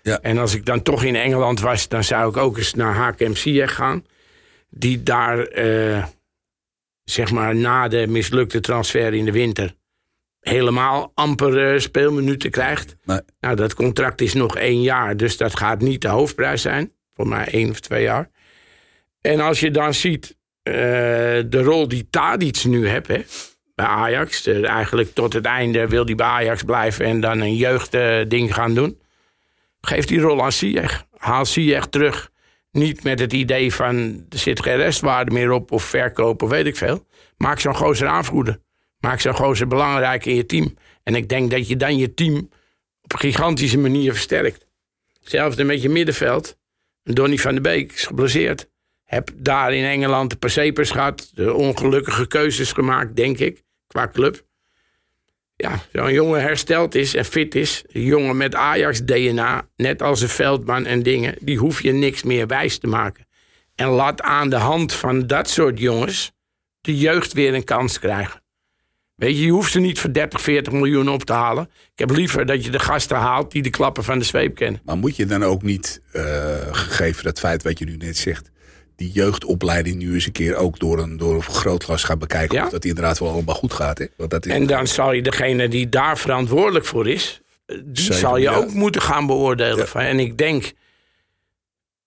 Ja. 0.02 0.20
En 0.20 0.38
als 0.38 0.54
ik 0.54 0.66
dan 0.66 0.82
toch 0.82 1.04
in 1.04 1.16
Engeland 1.16 1.60
was, 1.60 1.88
dan 1.88 2.04
zou 2.04 2.30
ik 2.30 2.36
ook 2.36 2.56
eens 2.56 2.74
naar 2.74 2.94
HKM 2.94 3.34
Ziyech 3.34 3.74
gaan. 3.74 4.06
Die 4.70 5.02
daar, 5.02 5.38
eh, 5.38 6.04
zeg 7.04 7.30
maar, 7.30 7.56
na 7.56 7.88
de 7.88 8.06
mislukte 8.06 8.60
transfer 8.60 9.14
in 9.14 9.24
de 9.24 9.32
winter... 9.32 9.74
helemaal 10.40 11.12
amper 11.14 11.72
eh, 11.72 11.80
speelminuten 11.80 12.50
krijgt. 12.50 12.96
Nee. 13.04 13.20
Nou, 13.40 13.56
dat 13.56 13.74
contract 13.74 14.20
is 14.20 14.34
nog 14.34 14.56
één 14.56 14.82
jaar, 14.82 15.16
dus 15.16 15.36
dat 15.36 15.56
gaat 15.56 15.80
niet 15.80 16.02
de 16.02 16.08
hoofdprijs 16.08 16.62
zijn. 16.62 16.92
Voor 17.12 17.28
mij 17.28 17.46
één 17.46 17.70
of 17.70 17.80
twee 17.80 18.02
jaar. 18.02 18.30
En 19.20 19.40
als 19.40 19.60
je 19.60 19.70
dan 19.70 19.94
ziet 19.94 20.36
eh, 20.62 20.74
de 21.46 21.62
rol 21.62 21.88
die 21.88 22.08
Tadic 22.10 22.64
nu 22.64 22.88
heeft 22.88 23.06
hè, 23.06 23.22
bij 23.74 23.86
Ajax... 23.86 24.46
eh, 24.46 24.68
eigenlijk 24.68 25.14
tot 25.14 25.32
het 25.32 25.44
einde 25.44 25.88
wil 25.88 26.04
hij 26.04 26.14
bij 26.14 26.26
Ajax 26.26 26.62
blijven... 26.62 27.04
en 27.04 27.20
dan 27.20 27.40
een 27.40 27.56
jeugdding 27.56 28.54
gaan 28.54 28.74
doen... 28.74 28.98
Geef 29.80 30.04
die 30.04 30.20
rol 30.20 30.42
aan 30.42 30.52
Ziyech. 30.52 31.04
Haal 31.16 31.46
Ziyech 31.46 31.86
terug. 31.86 32.30
Niet 32.72 33.04
met 33.04 33.18
het 33.18 33.32
idee 33.32 33.74
van 33.74 34.26
er 34.28 34.38
zit 34.38 34.62
geen 34.62 34.76
restwaarde 34.76 35.30
meer 35.30 35.50
op 35.50 35.72
of 35.72 35.82
verkopen, 35.82 36.48
weet 36.48 36.66
ik 36.66 36.76
veel. 36.76 37.06
Maak 37.36 37.60
zo'n 37.60 37.74
gozer 37.74 38.08
aanvoerder. 38.08 38.60
Maak 39.00 39.20
zo'n 39.20 39.34
gozer 39.34 39.66
belangrijk 39.66 40.26
in 40.26 40.34
je 40.34 40.46
team. 40.46 40.74
En 41.02 41.14
ik 41.14 41.28
denk 41.28 41.50
dat 41.50 41.68
je 41.68 41.76
dan 41.76 41.96
je 41.96 42.14
team 42.14 42.36
op 43.02 43.12
een 43.12 43.18
gigantische 43.18 43.78
manier 43.78 44.12
versterkt. 44.12 44.66
Hetzelfde 45.20 45.64
met 45.64 45.82
je 45.82 45.88
middenveld. 45.88 46.58
Donny 47.02 47.36
van 47.36 47.52
der 47.52 47.62
Beek 47.62 47.92
is 47.92 48.06
geblesseerd. 48.06 48.68
Heb 49.04 49.30
daar 49.34 49.74
in 49.74 49.84
Engeland 49.84 50.30
de 50.30 50.36
Percepers 50.36 50.90
gehad. 50.90 51.30
De 51.34 51.54
ongelukkige 51.54 52.26
keuzes 52.26 52.72
gemaakt, 52.72 53.16
denk 53.16 53.38
ik, 53.38 53.62
qua 53.86 54.08
club 54.08 54.48
ja, 55.60 55.82
zo'n 55.92 56.12
jongen 56.12 56.42
hersteld 56.42 56.94
is 56.94 57.14
en 57.14 57.24
fit 57.24 57.54
is, 57.54 57.84
een 57.88 58.02
jongen 58.02 58.36
met 58.36 58.54
Ajax-DNA, 58.54 59.68
net 59.76 60.02
als 60.02 60.20
een 60.20 60.28
Veldman 60.28 60.86
en 60.86 61.02
dingen, 61.02 61.34
die 61.40 61.58
hoef 61.58 61.82
je 61.82 61.92
niks 61.92 62.22
meer 62.22 62.46
wijs 62.46 62.78
te 62.78 62.86
maken. 62.86 63.26
En 63.74 63.88
laat 63.88 64.22
aan 64.22 64.50
de 64.50 64.56
hand 64.56 64.92
van 64.92 65.26
dat 65.26 65.48
soort 65.48 65.78
jongens 65.78 66.32
de 66.80 66.98
jeugd 66.98 67.32
weer 67.32 67.54
een 67.54 67.64
kans 67.64 67.98
krijgen. 67.98 68.42
Weet 69.20 69.36
je, 69.36 69.44
je 69.44 69.50
hoeft 69.50 69.72
ze 69.72 69.80
niet 69.80 69.98
voor 69.98 70.12
30, 70.12 70.40
40 70.40 70.72
miljoen 70.72 71.08
op 71.08 71.24
te 71.24 71.32
halen. 71.32 71.70
Ik 71.92 71.98
heb 71.98 72.10
liever 72.10 72.46
dat 72.46 72.64
je 72.64 72.70
de 72.70 72.78
gasten 72.78 73.16
haalt 73.16 73.52
die 73.52 73.62
de 73.62 73.70
klappen 73.70 74.04
van 74.04 74.18
de 74.18 74.24
zweep 74.24 74.54
kennen. 74.54 74.80
Maar 74.84 74.96
moet 74.96 75.16
je 75.16 75.26
dan 75.26 75.42
ook 75.44 75.62
niet, 75.62 76.00
eh, 76.12 76.24
gegeven 76.70 77.24
dat 77.24 77.38
feit 77.38 77.62
wat 77.62 77.78
je 77.78 77.84
nu 77.84 77.96
net 77.96 78.16
zegt... 78.16 78.50
die 78.96 79.10
jeugdopleiding 79.10 79.96
nu 79.96 80.14
eens 80.14 80.26
een 80.26 80.32
keer 80.32 80.56
ook 80.56 80.78
door 80.78 80.98
een, 80.98 81.16
door 81.16 81.34
een 81.34 81.42
vergrootglas 81.42 82.04
gaan 82.04 82.18
bekijken... 82.18 82.56
Ja. 82.56 82.64
of 82.64 82.70
dat 82.70 82.84
inderdaad 82.84 83.18
wel 83.18 83.30
allemaal 83.30 83.54
goed 83.54 83.72
gaat. 83.72 83.98
Hè? 83.98 84.06
Want 84.16 84.30
dat 84.30 84.46
is, 84.46 84.52
En 84.52 84.66
dan 84.66 84.86
zal 84.86 85.12
je 85.12 85.22
degene 85.22 85.68
die 85.68 85.88
daar 85.88 86.18
verantwoordelijk 86.18 86.84
voor 86.84 87.08
is, 87.08 87.40
eh, 87.66 87.76
die 87.84 88.12
zal 88.12 88.36
je 88.36 88.42
ja. 88.42 88.54
ook 88.54 88.72
moeten 88.72 89.02
gaan 89.02 89.26
beoordelen. 89.26 89.76
Ja. 89.78 89.86
Van- 89.86 90.00
En 90.00 90.18
ik 90.18 90.38
denk, 90.38 90.72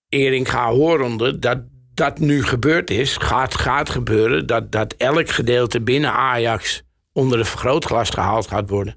Erik 0.10 0.47
ga 0.47 0.69
horende, 0.71 1.39
dat 1.39 1.60
dat 1.93 2.19
nu 2.19 2.43
gebeurd 2.43 2.89
is, 2.89 3.17
gaat, 3.17 3.56
gaat 3.56 3.89
gebeuren, 3.89 4.45
dat, 4.47 4.71
dat 4.71 4.93
elk 4.97 5.30
gedeelte 5.30 5.82
binnen 5.82 6.12
Ajax 6.12 6.84
onder 7.13 7.39
een 7.39 7.45
vergrootglas 7.45 8.10
gehaald 8.10 8.47
gaat 8.47 8.69
worden. 8.69 8.95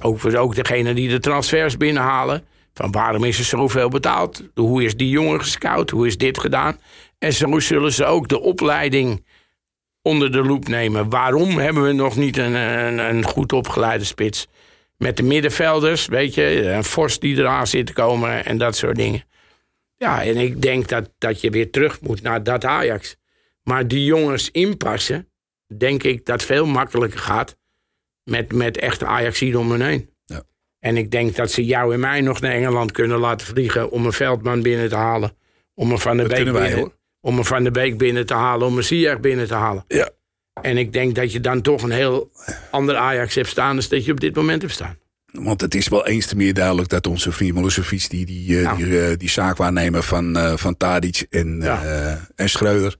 Ook, 0.00 0.34
ook 0.34 0.54
degene 0.54 0.94
die 0.94 1.08
de 1.08 1.18
transfers 1.18 1.76
binnenhalen. 1.76 2.44
Van 2.74 2.90
waarom 2.90 3.24
is 3.24 3.38
er 3.38 3.44
zoveel 3.44 3.88
betaald? 3.88 4.42
Hoe 4.54 4.84
is 4.84 4.96
die 4.96 5.08
jongen 5.08 5.40
gescout? 5.40 5.90
Hoe 5.90 6.06
is 6.06 6.18
dit 6.18 6.38
gedaan? 6.38 6.78
En 7.18 7.32
zo 7.32 7.60
zullen 7.60 7.92
ze 7.92 8.04
ook 8.04 8.28
de 8.28 8.40
opleiding 8.40 9.24
onder 10.02 10.32
de 10.32 10.42
loep 10.42 10.68
nemen. 10.68 11.08
Waarom 11.08 11.58
hebben 11.58 11.82
we 11.82 11.92
nog 11.92 12.16
niet 12.16 12.36
een, 12.36 12.54
een, 12.54 13.24
goed 13.24 13.52
opgeleide 13.52 14.04
spits? 14.04 14.46
Met 14.96 15.16
de 15.16 15.22
middenvelders, 15.22 16.06
weet 16.06 16.34
je, 16.34 16.70
een 16.70 16.84
Forst 16.84 17.20
die 17.20 17.36
eraan 17.36 17.66
zit 17.66 17.86
te 17.86 17.92
komen 17.92 18.44
en 18.44 18.58
dat 18.58 18.76
soort 18.76 18.96
dingen. 18.96 19.24
Ja, 19.96 20.22
en 20.22 20.36
ik 20.36 20.62
denk 20.62 20.88
dat, 20.88 21.10
dat 21.18 21.40
je 21.40 21.50
weer 21.50 21.70
terug 21.70 22.00
moet 22.00 22.22
naar 22.22 22.42
dat 22.42 22.64
Ajax. 22.64 23.16
Maar 23.62 23.88
die 23.88 24.04
jongens 24.04 24.50
inpassen, 24.50 25.28
denk 25.78 26.02
ik 26.02 26.26
dat 26.26 26.42
veel 26.42 26.66
makkelijker 26.66 27.18
gaat 27.20 27.56
met, 28.24 28.52
met 28.52 28.76
echte 28.78 29.06
Ajax 29.06 29.42
om 29.42 29.70
hen 29.70 29.80
heen. 29.80 30.10
Ja. 30.24 30.42
En 30.78 30.96
ik 30.96 31.10
denk 31.10 31.36
dat 31.36 31.50
ze 31.50 31.64
jou 31.64 31.94
en 31.94 32.00
mij 32.00 32.20
nog 32.20 32.40
naar 32.40 32.52
Engeland 32.52 32.92
kunnen 32.92 33.18
laten 33.18 33.46
vliegen 33.46 33.90
om 33.90 34.06
een 34.06 34.12
veldman 34.12 34.62
binnen 34.62 34.88
te 34.88 34.94
halen. 34.94 35.36
Om 35.74 35.90
een 35.92 35.98
Van 35.98 36.16
de 36.16 36.22
Dat 36.22 36.32
Beek 36.32 36.52
wij, 36.52 36.68
binnen, 36.68 36.92
om 37.20 37.38
een 37.38 37.44
Van 37.44 37.64
de 37.64 37.70
Beek 37.70 37.98
binnen 37.98 38.26
te 38.26 38.34
halen, 38.34 38.66
om 38.66 38.76
een 38.76 38.84
Ziyech 38.84 39.20
binnen 39.20 39.46
te 39.46 39.54
halen. 39.54 39.84
Ja. 39.88 40.10
En 40.62 40.76
ik 40.76 40.92
denk 40.92 41.14
dat 41.14 41.32
je 41.32 41.40
dan 41.40 41.60
toch 41.60 41.82
een 41.82 41.90
heel 41.90 42.30
ander 42.70 42.96
Ajax 42.96 43.34
hebt 43.34 43.48
staan 43.48 43.76
dan 43.76 43.84
dat 43.88 44.04
je 44.04 44.12
op 44.12 44.20
dit 44.20 44.34
moment 44.34 44.62
hebt 44.62 44.74
staan. 44.74 44.98
Want 45.32 45.60
het 45.60 45.74
is 45.74 45.88
wel 45.88 46.06
eens 46.06 46.26
te 46.26 46.36
meer 46.36 46.54
duidelijk 46.54 46.88
dat 46.88 47.06
onze 47.06 47.32
vriend 47.32 47.54
Milosevic... 47.54 48.08
die, 48.10 48.26
die, 48.26 48.56
eh, 48.56 48.62
Ja. 48.62 48.74
die, 48.74 49.00
eh, 49.00 49.16
die 49.16 49.30
zaakwaarnemer 49.30 50.02
van, 50.02 50.36
eh 50.36 50.56
van 50.56 50.76
Tadic 50.76 51.26
en, 51.30 51.60
Ja. 51.60 52.18
en 52.34 52.48
Schreuder... 52.50 52.96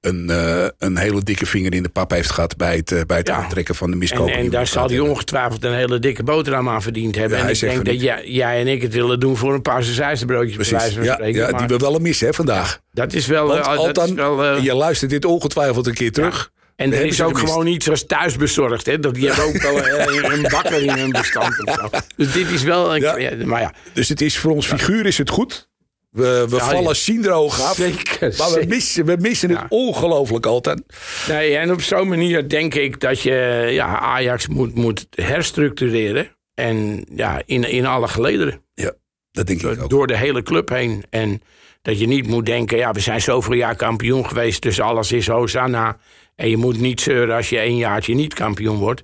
Een, 0.00 0.30
eh, 0.30 0.66
een 0.78 0.96
hele 0.96 1.22
dikke 1.22 1.46
vinger 1.46 1.74
in 1.74 1.82
de 1.82 1.88
pap 1.88 2.10
heeft 2.10 2.30
gehad... 2.30 2.56
bij 2.56 2.76
het, 2.76 2.92
eh, 2.92 3.00
bij 3.06 3.16
het 3.16 3.28
Ja. 3.28 3.34
aantrekken 3.34 3.74
van 3.74 3.86
de 3.86 3.92
En, 3.92 3.98
miskopen. 3.98 4.34
en 4.34 4.50
daar 4.50 4.66
zal 4.66 4.88
hij 4.88 4.98
ongetwijfeld 4.98 5.64
een 5.64 5.74
hele 5.74 5.98
dikke 5.98 6.22
boterham 6.22 6.68
aan 6.68 6.82
verdiend 6.82 7.14
hebben. 7.14 7.38
Ja, 7.38 7.44
en 7.48 7.50
hij 7.50 7.54
ik 7.54 7.60
denk 7.74 7.84
dat 7.84 8.00
jij, 8.00 8.22
jij 8.28 8.60
en 8.60 8.66
ik 8.66 8.82
het 8.82 8.92
willen 8.92 9.20
doen 9.20 9.36
voor 9.36 9.54
een 9.54 9.62
paar 9.62 9.82
broodjes 9.82 10.26
bij 10.26 10.36
wijze 10.36 10.54
van 10.54 10.54
Precies, 10.54 10.94
ja, 11.04 11.12
spreken. 11.14 11.40
ja, 11.40 11.50
Maar 11.50 11.66
die 11.66 11.76
we 11.76 11.82
wel 11.84 11.94
een 11.94 12.02
mis 12.02 12.20
hè, 12.20 12.32
vandaag. 12.32 12.80
dat 12.92 13.12
is 13.12 13.26
wel... 13.26 13.46
Want 13.46 13.94
dat 13.94 14.06
is 14.08 14.12
wel 14.14 14.60
je 14.60 14.74
luistert 14.74 15.10
dit 15.10 15.24
ongetwijfeld 15.24 15.86
een 15.86 15.94
keer 15.94 16.12
terug. 16.12 16.50
En 16.76 16.92
er 16.92 17.04
is 17.04 17.22
ook 17.22 17.38
gewoon 17.38 17.66
iets 17.66 17.90
als 17.90 18.06
thuisbezorgd. 18.06 18.86
Hè? 18.86 18.98
Dat, 18.98 19.14
die 19.14 19.26
hebben 19.26 19.44
ook 19.44 19.62
wel 19.62 20.32
een 20.32 20.42
bakker 20.42 20.82
in 20.82 20.98
hun 20.98 21.10
bestand. 21.10 21.66
Of 21.66 21.74
zo. 21.74 21.88
Dus 22.16 22.32
dit 22.32 22.50
is 22.50 22.62
wel... 22.62 22.94
Een, 22.94 23.00
ja, 23.00 23.46
maar 23.46 23.60
ja, 23.60 23.72
Dus 23.92 24.08
het 24.08 24.20
is 24.20 24.38
voor 24.38 24.50
ons 24.52 24.66
figuur 24.66 25.06
is 25.06 25.18
het 25.18 25.30
goed. 25.30 25.68
We, 26.10 26.46
we 26.48 26.56
Ja, 26.56 26.64
vallen 26.68 26.82
ja. 26.82 26.94
ziendroog 26.94 27.60
af. 27.60 27.76
zeker. 27.76 28.34
Maar 28.38 28.50
we 28.52 28.64
missen, 28.68 29.04
we 29.04 29.16
missen 29.20 29.50
het 29.50 29.58
Ja. 29.58 29.66
ongelooflijk 29.68 30.46
altijd. 30.46 30.82
Nee, 31.28 31.56
en 31.56 31.72
op 31.72 31.80
zo'n 31.82 32.08
manier 32.08 32.48
denk 32.48 32.74
ik 32.74 33.00
dat 33.00 33.20
je 33.20 33.68
ja, 33.70 33.98
Ajax 33.98 34.46
moet, 34.48 34.74
moet 34.74 35.06
herstructureren. 35.10 36.36
En 36.54 37.04
ja, 37.14 37.42
in, 37.46 37.64
in 37.64 37.86
alle 37.86 38.08
gelederen. 38.08 38.62
Ja, 38.74 38.92
dat 39.30 39.46
denk 39.46 39.62
ik 39.62 39.80
ook. 39.82 39.90
Door 39.90 40.06
de 40.06 40.16
hele 40.16 40.42
club 40.42 40.68
heen. 40.68 41.04
En 41.10 41.42
dat 41.82 41.98
je 41.98 42.06
niet 42.06 42.26
moet 42.26 42.46
denken, 42.46 42.78
ja, 42.78 42.92
we 42.92 43.00
zijn 43.00 43.20
zoveel 43.20 43.54
jaar 43.54 43.76
kampioen 43.76 44.26
geweest, 44.26 44.62
dus 44.62 44.80
alles 44.80 45.12
is 45.12 45.26
Hosanna. 45.26 45.96
En 46.34 46.48
je 46.50 46.56
moet 46.56 46.80
niet 46.80 47.00
zeuren 47.00 47.36
als 47.36 47.48
je 47.48 47.58
één 47.58 47.76
jaartje 47.76 48.14
niet 48.14 48.34
kampioen 48.34 48.76
wordt. 48.78 49.02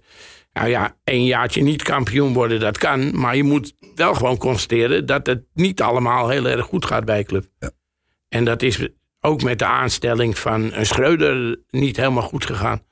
Nou 0.55 0.69
ja, 0.69 0.97
één 1.05 1.25
jaartje 1.25 1.63
niet 1.63 1.83
kampioen 1.83 2.33
worden, 2.33 2.61
dat 2.61 2.79
kan. 2.79 3.21
Maar 3.21 3.37
je 3.37 3.43
moet 3.43 3.75
wel 3.95 4.15
gewoon 4.15 4.37
constateren 4.37 5.07
dat 5.07 5.27
het 5.27 5.45
niet 5.55 5.83
allemaal 5.83 6.29
heel 6.29 6.47
erg 6.47 6.65
goed 6.65 6.85
gaat 6.85 7.05
bij 7.05 7.25
club. 7.25 7.45
Ja. 7.59 7.71
En 8.29 8.45
dat 8.45 8.63
is 8.63 8.89
ook 9.21 9.43
met 9.43 9.59
de 9.59 9.65
aanstelling 9.65 10.39
van 10.39 10.73
een 10.73 10.87
Schreuder 10.87 11.61
niet 11.71 11.97
helemaal 11.97 12.23
goed 12.23 12.47
gegaan. 12.47 12.83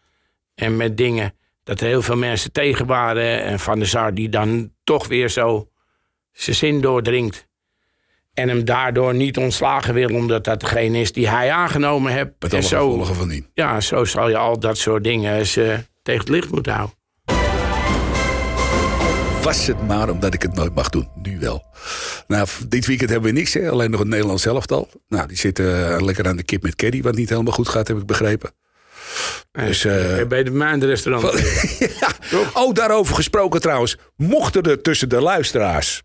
En 0.55 0.77
met 0.77 0.97
dingen 0.97 1.35
dat 1.65 1.81
er 1.81 1.87
heel 1.87 2.03
veel 2.03 2.17
mensen 2.17 2.53
tegen 2.53 2.87
waren. 2.87 3.43
En 3.43 3.59
Van 3.59 3.79
der 3.79 3.89
Sar 3.89 4.15
die 4.15 4.29
dan 4.29 4.73
toch 4.85 5.07
weer 5.07 5.29
zo 5.29 5.69
zijn 6.33 6.57
zin 6.57 6.81
doordringt. 6.81 7.49
En 8.35 8.49
hem 8.49 8.65
daardoor 8.65 9.15
niet 9.15 9.37
ontslagen 9.37 9.95
wil, 9.95 10.15
omdat 10.15 10.45
dat 10.45 10.61
degene 10.61 11.01
is 11.01 11.13
die 11.13 11.29
hij 11.29 11.51
aangenomen 11.51 12.13
heeft. 12.13 12.31
Met 12.39 12.53
en 12.53 12.59
alle 12.59 12.69
zo, 12.69 12.91
gevolgen 12.91 13.15
van 13.15 13.29
die. 13.29 13.49
ja, 13.55 13.81
zo 13.81 14.05
zal 14.05 14.29
je 14.29 14.37
al 14.37 14.59
dat 14.59 14.79
soort 14.79 15.05
dingen 15.05 15.39
eens, 15.39 15.53
tegen 15.53 16.21
het 16.21 16.29
licht 16.29 16.51
moeten 16.51 16.73
houden. 16.73 17.01
Was 19.43 19.67
het 19.67 19.87
maar 19.87 20.11
omdat 20.11 20.35
ik 20.35 20.43
het 20.43 20.55
nooit 20.55 20.75
mag 20.75 20.89
doen. 20.89 21.09
Nu 21.15 21.39
wel. 21.39 21.65
Nou, 22.27 22.49
dit 22.69 22.87
weekend 22.87 23.11
hebben 23.11 23.33
we 23.33 23.39
niks. 23.39 23.55
Hè? 23.55 23.71
Alleen 23.71 23.91
nog 23.91 24.01
een 24.01 24.09
Nederlands 24.09 24.47
elftal. 24.47 24.89
Nou, 25.09 25.29
die 25.29 25.37
zitten 25.37 25.95
eh, 25.95 26.01
lekker 26.01 26.27
aan 26.27 26.37
de 26.37 26.43
kip 26.43 26.63
met 26.63 26.75
Caddy. 26.75 27.03
Wat 27.03 27.15
niet 27.15 27.29
helemaal 27.29 27.53
goed 27.53 27.69
gaat, 27.69 27.89
heb 27.89 27.97
ik 27.97 28.07
begrepen. 28.07 28.51
Dus, 29.53 29.85
eh, 29.85 30.27
bij 30.27 30.43
de 30.43 30.51
maandenrestaurant. 30.51 31.39
ja. 32.01 32.09
Oh, 32.53 32.75
daarover 32.75 33.15
gesproken 33.15 33.61
trouwens. 33.61 33.97
Mochten 34.17 34.63
er 34.63 34.81
tussen 34.81 35.09
de 35.09 35.21
luisteraars 35.21 36.03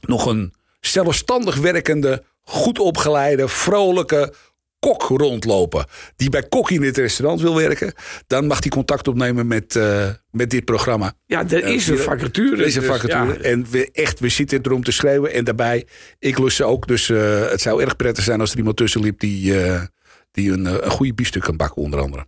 nog 0.00 0.26
een 0.26 0.54
zelfstandig 0.80 1.56
werkende, 1.56 2.22
goed 2.42 2.78
opgeleide, 2.78 3.48
vrolijke 3.48 4.32
kok 4.78 5.02
rondlopen. 5.02 5.86
die 6.16 6.30
bij 6.30 6.42
Kok 6.42 6.70
in 6.70 6.80
dit 6.80 6.96
restaurant 6.96 7.40
wil 7.40 7.54
werken. 7.54 7.92
dan 8.26 8.46
mag 8.46 8.58
hij 8.60 8.68
contact 8.70 9.08
opnemen 9.08 9.46
met, 9.46 9.76
eh, 9.76 10.08
met 10.30 10.50
dit 10.50 10.64
programma. 10.64 11.12
Ja, 11.26 11.48
er 11.48 11.64
is 11.64 11.88
een 11.88 11.98
vacature. 11.98 12.56
Er 12.56 12.66
is 12.66 12.74
een 12.74 12.80
dus, 12.80 12.90
vacature. 12.90 13.38
ja. 13.38 13.40
En 13.40 13.66
we, 13.70 13.90
echt, 13.92 14.20
we 14.20 14.28
zitten 14.28 14.60
erom 14.62 14.84
te 14.84 14.92
schreeuwen. 14.92 15.32
En 15.32 15.44
daarbij, 15.44 15.86
ik 16.18 16.38
lust 16.38 16.56
ze 16.56 16.64
ook. 16.64 16.86
Dus 16.86 17.10
eh, 17.10 17.50
het 17.50 17.60
zou 17.60 17.82
erg 17.82 17.96
prettig 17.96 18.24
zijn 18.24 18.40
als 18.40 18.52
er 18.52 18.58
iemand 18.58 18.76
tussen 18.76 19.00
liep 19.00 19.20
die, 19.20 19.62
eh, 19.62 19.82
die 20.30 20.52
een, 20.52 20.66
eh, 20.66 20.74
een 20.80 20.90
goede 20.90 21.14
biefstuk 21.14 21.42
kan 21.42 21.56
bakken, 21.56 21.82
onder 21.82 22.00
andere. 22.00 22.26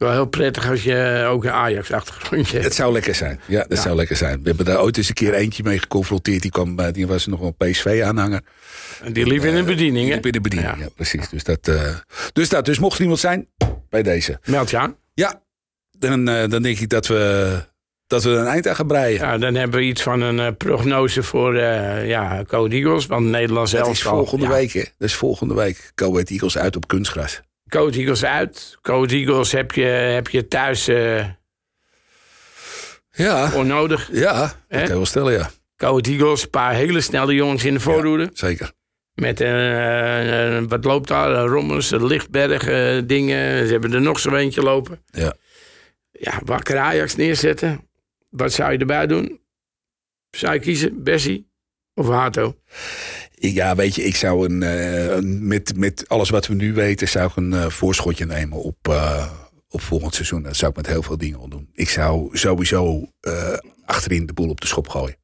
Wel 0.00 0.12
heel 0.12 0.26
prettig 0.26 0.70
als 0.70 0.82
je 0.82 1.24
ook 1.28 1.44
een 1.44 1.50
Ajax-achtergrondje 1.50 2.52
hebt. 2.52 2.64
Het 2.64 2.74
zou 2.74 2.92
lekker 2.92 3.14
zijn. 3.14 3.40
Ja, 3.46 3.64
dat 3.68 3.78
zou 3.78 3.96
lekker 3.96 4.16
zijn. 4.16 4.42
We 4.42 4.48
hebben 4.48 4.64
daar 4.64 4.80
ooit 4.80 4.96
eens 4.96 5.08
een 5.08 5.14
keer 5.14 5.34
eentje 5.34 5.62
mee 5.62 5.78
geconfronteerd. 5.78 6.42
Die, 6.42 6.50
kwam, 6.50 6.78
eh, 6.78 6.92
die 6.92 7.06
was 7.06 7.26
nog 7.26 7.40
een 7.40 7.56
PSV-aanhanger. 7.56 8.40
En 9.02 9.12
die 9.12 9.26
liep 9.26 9.44
in 9.44 9.54
een 9.54 9.64
bediening, 9.64 10.10
hè? 10.10 10.20
Binnen 10.20 10.42
bediening, 10.42 10.76
ja. 10.76 10.82
Ja. 10.82 10.88
precies. 10.94 11.28
Dus 11.28 11.44
dat, 11.44 11.68
eh, 11.68 11.94
dus 12.32 12.48
dat. 12.48 12.64
Dus 12.64 12.78
mocht 12.78 12.96
er 12.96 13.00
iemand 13.00 13.20
zijn, 13.20 13.48
bij 13.88 14.02
deze. 14.02 14.38
Meld 14.44 14.70
je 14.70 14.78
aan. 14.78 14.96
Ja, 15.14 15.42
dan, 15.98 16.28
eh, 16.28 16.48
dan 16.48 16.62
denk 16.62 16.78
ik 16.78 16.88
dat 16.88 17.06
we, 17.06 17.52
dat 18.06 18.22
we 18.22 18.30
er 18.30 18.38
een 18.38 18.46
eind 18.46 18.68
aan 18.68 18.76
gaan 18.76 18.86
breien. 18.86 19.20
Ja, 19.20 19.38
dan 19.38 19.54
hebben 19.54 19.80
we 19.80 19.86
iets 19.86 20.02
van 20.02 20.20
een 20.20 20.38
eh, 20.40 20.52
prognose 20.56 21.22
voor 21.22 21.56
eh 21.56 22.08
ja, 22.08 22.44
Code 22.46 22.76
Eagles. 22.76 23.06
Want 23.06 23.26
Nederland 23.26 23.68
zelf 23.68 23.86
dat 23.86 23.94
is 23.94 24.02
volgende 24.02 24.44
ja, 24.44 24.50
week, 24.50 24.72
hè? 24.72 24.84
Dat 24.98 25.08
is 25.08 25.14
volgende 25.14 25.54
week. 25.54 25.92
Ahead 25.94 26.30
Eagles 26.30 26.58
uit 26.58 26.76
op 26.76 26.88
kunstgras. 26.88 27.40
Code 27.70 27.98
Eagles 27.98 28.24
uit. 28.24 28.78
Code 28.82 29.14
Eagles 29.14 29.52
heb 29.52 29.72
je, 29.72 29.82
heb 29.84 30.28
je 30.28 30.48
thuis 30.48 30.88
eh 30.88 31.26
Ja, 33.10 33.52
onnodig. 33.54 34.08
ja. 34.12 34.38
Dat 34.40 34.52
kan 34.68 34.80
je 34.82 34.88
wel 34.88 35.06
stellen, 35.06 35.32
ja. 35.32 35.50
Code 35.76 36.10
Eagles, 36.10 36.42
een 36.42 36.50
paar 36.50 36.74
hele 36.74 37.00
snelle 37.00 37.34
jongens 37.34 37.64
in 37.64 37.74
de 37.74 37.80
voorhoede. 37.80 38.30
Zeker. 38.32 38.72
Met 39.14 39.40
een, 39.40 39.46
eh, 39.54 40.54
een- 40.54 40.68
wat 40.68 40.84
loopt 40.84 41.08
daar? 41.08 41.46
Rommels, 41.46 41.90
Lichtberg 41.90 42.66
eh, 42.68 43.02
dingen. 43.06 43.66
Ze 43.66 43.72
hebben 43.72 43.92
er 43.92 44.00
nog 44.00 44.18
zo 44.18 44.34
eentje 44.34 44.62
lopen. 44.62 45.02
Ja. 45.06 45.34
Ja, 46.10 46.40
wakker 46.44 46.78
Ajax 46.78 47.16
neerzetten. 47.16 47.88
Wat 48.30 48.52
zou 48.52 48.72
je 48.72 48.78
erbij 48.78 49.06
doen? 49.06 49.40
Zou 50.30 50.54
je 50.54 50.60
kiezen? 50.60 51.02
Bessie 51.02 51.50
of 51.94 52.08
Hato? 52.08 52.56
Ja, 53.42 53.74
weet 53.74 53.94
je, 53.94 54.02
ik 54.04 54.16
zou 54.16 54.48
een, 54.48 54.62
eh, 54.62 55.04
een- 55.04 55.46
met, 55.46 55.76
met 55.76 56.04
alles 56.08 56.30
wat 56.30 56.46
we 56.46 56.54
nu 56.54 56.72
weten, 56.74 57.08
zou 57.08 57.28
ik 57.30 57.36
een 57.36 57.52
eh, 57.52 57.66
voorschotje 57.68 58.26
nemen 58.26 58.58
op, 58.58 58.76
eh, 58.88 59.26
op 59.68 59.80
volgend 59.80 60.14
seizoen. 60.14 60.42
Dat 60.42 60.56
zou 60.56 60.70
ik 60.70 60.76
met 60.76 60.86
heel 60.86 61.02
veel 61.02 61.18
dingen 61.18 61.38
wel 61.38 61.48
doen. 61.48 61.68
Ik 61.74 61.88
zou 61.88 62.36
sowieso 62.38 63.08
achterin 63.84 64.26
de 64.26 64.32
boel 64.32 64.48
op 64.48 64.60
de 64.60 64.66
schop 64.66 64.88
gooien. 64.88 65.16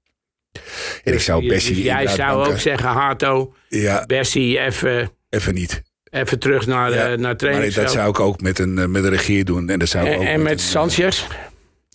En 1.05 1.13
ik 1.13 1.21
zou 1.21 1.49
Dus 1.49 1.69
jij 1.69 2.07
zou 2.07 2.35
banken. 2.37 2.53
ook 2.53 2.59
zeggen, 2.61 2.89
Hato, 2.89 3.55
Ja, 3.69 4.07
Bessie 4.07 4.59
even, 4.59 5.11
even 5.29 5.55
niet. 5.55 5.83
even 6.11 6.39
terug 6.39 6.67
naar, 6.67 6.93
Ja, 6.95 7.17
naar 7.17 7.37
Maar 7.41 7.71
dat 7.73 7.91
zou 7.93 8.09
ik 8.09 8.21
ook 8.21 8.41
met 8.41 8.59
een, 8.59 8.75
met 8.91 9.05
een 9.05 9.11
regeer 9.11 9.45
doen. 9.45 9.69
En, 9.71 9.79
dat 9.79 9.89
zou 9.89 10.07
ik 10.07 10.13
en, 10.13 10.19
ook 10.19 10.25
en 10.25 10.43
met 10.43 10.59
eh, 10.61 10.65
Sanchez. 10.67 11.23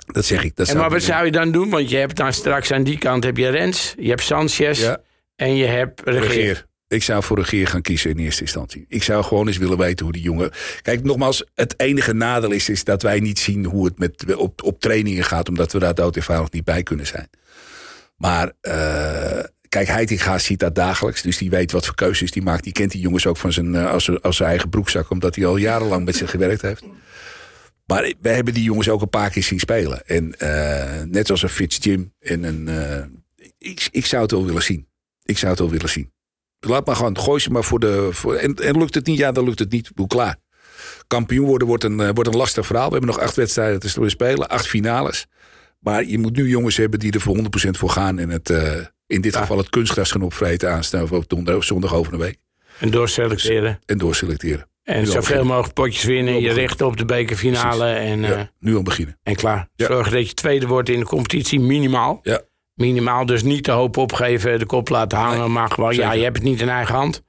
Dat 0.05 0.25
zeg 0.25 0.43
ik. 0.43 0.55
Dat 0.55 0.59
En 0.59 0.65
zou 0.65 0.77
maar 0.77 0.89
wat 0.89 0.99
doen. 0.99 1.07
zou 1.07 1.25
je 1.25 1.31
dan 1.31 1.51
doen? 1.51 1.69
Want 1.69 1.89
je 1.89 1.97
hebt 1.97 2.15
dan 2.17 2.33
straks 2.33 2.71
aan 2.71 2.83
die 2.83 2.97
kant 2.97 3.23
heb 3.23 3.37
je 3.37 3.49
Rens, 3.49 3.93
je 3.97 4.09
hebt 4.09 4.21
Sanchez 4.21 4.79
Ja, 4.81 5.01
en 5.41 5.55
je 5.55 5.65
hebt 5.65 6.01
Regeer. 6.03 6.69
Ik 6.87 7.03
zou 7.03 7.23
voor 7.23 7.37
regeer 7.37 7.67
gaan 7.67 7.81
kiezen 7.81 8.09
in 8.09 8.17
eerste 8.17 8.41
instantie. 8.41 8.85
Ik 8.87 9.03
zou 9.03 9.23
gewoon 9.23 9.47
eens 9.47 9.57
willen 9.57 9.77
weten 9.77 10.03
hoe 10.05 10.13
die 10.13 10.21
jongen... 10.21 10.51
Kijk, 10.81 11.03
nogmaals, 11.03 11.45
het 11.53 11.73
enige 11.79 12.13
nadeel 12.13 12.51
is, 12.51 12.69
is 12.69 12.83
dat 12.83 13.01
wij 13.01 13.19
niet 13.19 13.39
zien 13.39 13.65
hoe 13.65 13.85
het 13.85 13.99
met, 13.99 14.35
op, 14.35 14.63
op 14.63 14.79
trainingen 14.79 15.23
gaat. 15.23 15.49
Omdat 15.49 15.71
we 15.71 15.79
daar 15.79 15.95
dood 15.95 16.15
eenvoudig 16.15 16.51
niet 16.51 16.63
bij 16.63 16.83
kunnen 16.83 17.07
zijn. 17.07 17.29
Maar 18.17 18.51
eh, 18.61 19.43
kijk, 19.69 19.87
Heitinga 19.87 20.37
ziet 20.37 20.59
dat 20.59 20.75
dagelijks. 20.75 21.21
Dus 21.21 21.37
die 21.37 21.49
weet 21.49 21.71
wat 21.71 21.85
voor 21.85 21.95
keuzes 21.95 22.31
die 22.31 22.43
maakt. 22.43 22.63
Die 22.63 22.73
kent 22.73 22.91
die 22.91 23.01
jongens 23.01 23.25
ook 23.25 23.37
van 23.37 23.53
zijn, 23.53 23.75
eh, 23.75 23.91
als, 23.91 24.21
als 24.21 24.37
zijn 24.37 24.49
eigen 24.49 24.69
broekzak. 24.69 25.09
Omdat 25.09 25.35
hij 25.35 25.45
al 25.45 25.57
jarenlang 25.57 26.05
met 26.05 26.15
ze 26.15 26.27
gewerkt 26.27 26.61
heeft. 26.61 26.83
Maar 27.85 28.13
we 28.21 28.29
hebben 28.29 28.53
die 28.53 28.63
jongens 28.63 28.89
ook 28.89 29.01
een 29.01 29.09
paar 29.09 29.29
keer 29.29 29.43
zien 29.43 29.59
spelen. 29.59 30.05
En 30.05 30.39
eh, 30.39 31.01
net 31.03 31.29
als 31.29 31.43
een 31.43 31.49
Fitz 31.49 31.77
Jim. 31.81 32.13
En 32.19 32.43
een, 32.43 32.69
ik, 33.57 33.87
ik 33.91 34.05
zou 34.05 34.21
het 34.21 34.31
wel 34.31 34.45
willen 34.45 34.63
zien. 34.63 34.89
Ik 35.31 35.37
zou 35.37 35.51
het 35.51 35.59
wel 35.59 35.69
willen 35.69 35.89
zien. 35.89 36.11
Laat 36.59 36.85
maar 36.85 36.95
gewoon, 36.95 37.17
gooi 37.17 37.39
ze 37.39 37.49
maar 37.49 37.63
voor 37.63 37.79
de... 37.79 38.09
Voor, 38.11 38.35
en, 38.35 38.55
en 38.55 38.77
lukt 38.77 38.95
het 38.95 39.05
niet, 39.05 39.17
ja, 39.17 39.31
dan 39.31 39.43
lukt 39.43 39.59
het 39.59 39.71
niet. 39.71 39.91
Hoe 39.95 40.07
klaar. 40.07 40.35
Kampioen 41.07 41.45
worden 41.45 41.67
wordt 41.67 41.83
een, 41.83 41.99
eh, 41.99 42.09
wordt 42.13 42.29
een 42.29 42.37
lastig 42.37 42.65
verhaal. 42.65 42.85
We 42.87 42.91
hebben 42.91 43.09
nog 43.09 43.19
acht 43.19 43.35
wedstrijden 43.35 43.79
te 43.79 44.09
spelen, 44.09 44.49
acht 44.49 44.67
finales. 44.67 45.25
Maar 45.79 46.05
je 46.05 46.17
moet 46.17 46.35
nu 46.35 46.49
jongens 46.49 46.77
hebben 46.77 46.99
die 46.99 47.11
er 47.11 47.21
voor 47.21 47.35
100% 47.35 47.77
voor 47.77 47.89
gaan. 47.89 48.19
En 48.19 48.29
het, 48.29 48.49
eh, 48.49 48.73
in 49.07 49.21
dit 49.21 49.35
geval 49.35 49.57
het 49.57 49.69
kunstgras 49.69 50.11
gaan 50.11 50.21
opvreten 50.21 50.71
aanstaan 50.71 51.09
op 51.11 51.29
donderdag, 51.29 51.63
zondag 51.63 51.93
over 51.93 52.13
een 52.13 52.19
week. 52.19 52.37
En 52.79 52.91
doorselecteren. 52.91 53.79
En 53.85 53.97
doorselecteren. 53.97 54.69
En 54.83 55.07
zoveel 55.07 55.43
mogelijk 55.43 55.73
potjes 55.73 56.03
winnen. 56.03 56.41
Je 56.41 56.53
richt 56.53 56.81
op 56.81 56.97
de 56.97 57.05
bekerfinale 57.05 57.85
en, 57.85 58.23
eh, 58.23 58.29
Ja, 58.29 58.51
nu 58.59 58.75
al 58.75 58.83
beginnen. 58.83 59.19
en 59.23 59.35
klaar. 59.35 59.69
Ja. 59.75 59.85
Zorg 59.87 60.09
dat 60.09 60.27
je 60.27 60.33
tweede 60.33 60.67
wordt 60.67 60.89
in 60.89 60.99
de 60.99 61.05
competitie, 61.05 61.59
minimaal. 61.59 62.19
Ja. 62.23 62.41
Minimaal, 62.81 63.25
dus 63.25 63.43
niet 63.43 63.65
de 63.65 63.71
hoop 63.71 63.97
opgeven, 63.97 64.59
de 64.59 64.65
kop 64.65 64.89
laten 64.89 65.17
hangen. 65.17 65.39
Nee, 65.39 65.47
maar 65.47 65.69
gewoon, 65.71 65.95
ja, 65.95 66.11
je 66.11 66.23
hebt 66.23 66.35
het 66.35 66.45
niet 66.45 66.61
in 66.61 66.69
eigen 66.69 66.95
hand. 66.95 67.23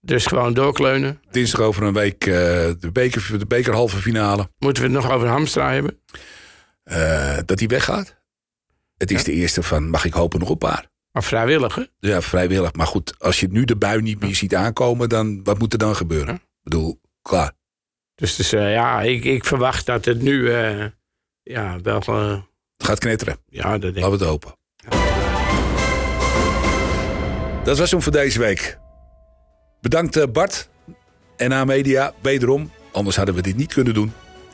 Dus 0.00 0.26
gewoon 0.26 0.54
doorkleunen. 0.54 1.20
Dinsdag 1.30 1.60
over 1.60 1.82
een 1.82 1.92
week 1.92 2.26
eh, 2.26 2.32
de, 2.80 2.88
beker, 2.92 3.38
de 3.38 3.46
bekerhalve 3.46 3.96
finale. 3.96 4.50
Moeten 4.58 4.82
we 4.82 4.88
het 4.88 5.02
nog 5.02 5.12
over 5.12 5.28
Hamstra 5.28 5.72
hebben? 5.72 6.00
Eh, 6.82 7.38
dat 7.44 7.58
hij 7.58 7.68
weggaat. 7.68 8.16
Het 8.96 9.10
is 9.10 9.18
Ja. 9.18 9.24
de 9.24 9.32
eerste 9.32 9.62
van, 9.62 9.90
mag 9.90 10.04
ik 10.04 10.12
hopen, 10.12 10.38
nog 10.40 10.48
een 10.48 10.58
paar. 10.58 10.86
Maar 11.12 11.22
vrijwillig, 11.24 11.74
hè? 11.74 11.82
Ja, 11.98 12.20
vrijwillig. 12.22 12.72
Maar 12.72 12.86
goed, 12.86 13.14
als 13.18 13.40
je 13.40 13.48
nu 13.50 13.64
de 13.64 13.76
bui 13.76 14.02
niet 14.02 14.20
meer 14.20 14.34
ziet 14.34 14.54
aankomen, 14.54 15.08
dan 15.08 15.40
wat 15.44 15.58
moet 15.58 15.72
er 15.72 15.78
dan 15.78 15.96
gebeuren? 15.96 16.34
Ja. 16.34 16.40
Ik 16.40 16.62
bedoel, 16.62 17.00
klaar. 17.22 17.52
Dus, 18.14 18.36
dus 18.36 18.52
eh, 18.52 18.72
ja, 18.72 19.00
ik, 19.02 19.24
ik 19.24 19.44
verwacht 19.44 19.86
dat 19.86 20.04
het 20.04 20.22
nu 20.22 20.50
ja, 21.42 21.80
wel... 21.82 22.02
Het 22.76 22.86
gaat 22.86 22.98
knetteren. 22.98 23.36
ja, 23.48 23.70
dat 23.70 23.80
denk 23.80 23.96
ik. 23.96 24.02
Laten 24.02 24.18
we 24.18 24.24
het 24.24 24.32
hopen. 24.32 24.54
Dat 27.64 27.78
was 27.78 27.90
hem 27.90 28.02
voor 28.02 28.12
deze 28.12 28.38
week. 28.38 28.78
Bedankt 29.80 30.16
eh, 30.16 30.24
Bart 30.32 30.68
en 31.36 31.52
A 31.52 31.64
Media 31.64 32.12
wederom. 32.20 32.70
Anders 32.92 33.16
hadden 33.16 33.34
we 33.34 33.42
dit 33.42 33.56
niet 33.56 33.72
kunnen 33.72 33.94
doen. 33.94 34.12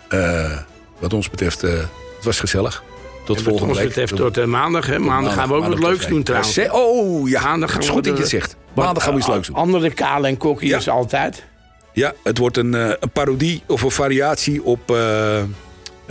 Eh, 0.08 0.58
wat 0.98 1.12
ons 1.12 1.30
betreft, 1.30 1.62
eh, 1.62 1.72
het 2.16 2.24
was 2.24 2.40
gezellig. 2.40 2.82
Tot 3.24 3.36
En 3.36 3.42
wat 3.44 3.52
volgende 3.52 3.68
ons 3.68 3.78
week. 3.78 3.88
betreft 3.88 4.16
tot 4.16 4.46
maandag, 4.46 4.86
hè? 4.86 4.98
Maandag, 4.98 5.34
gaan 5.34 5.48
we 5.48 5.54
ook 5.54 5.66
wat 5.66 5.78
leuks 5.78 6.06
doen 6.06 6.22
trouwens. 6.22 6.58
Oh 6.70 7.28
ja, 7.28 7.42
Maandag 7.42 7.72
het 7.72 7.82
is 7.82 7.88
goed 7.88 8.04
dat 8.04 8.14
je 8.14 8.20
het 8.20 8.30
zegt. 8.30 8.56
Maandag 8.74 9.02
gaan 9.02 9.12
we 9.12 9.18
iets 9.18 9.28
leuks 9.28 9.46
doen. 9.46 9.56
Andere 9.56 9.90
kale 9.90 10.26
en 10.26 10.36
kokkie 10.36 10.68
Ja. 10.68 10.76
is 10.76 10.88
altijd. 10.88 11.44
Ja, 11.92 12.12
het 12.22 12.38
wordt 12.38 12.56
een, 12.56 12.72
een 12.72 13.10
parodie 13.12 13.62
of 13.66 13.82
een 13.82 13.90
variatie 13.90 14.62
op 14.64 14.96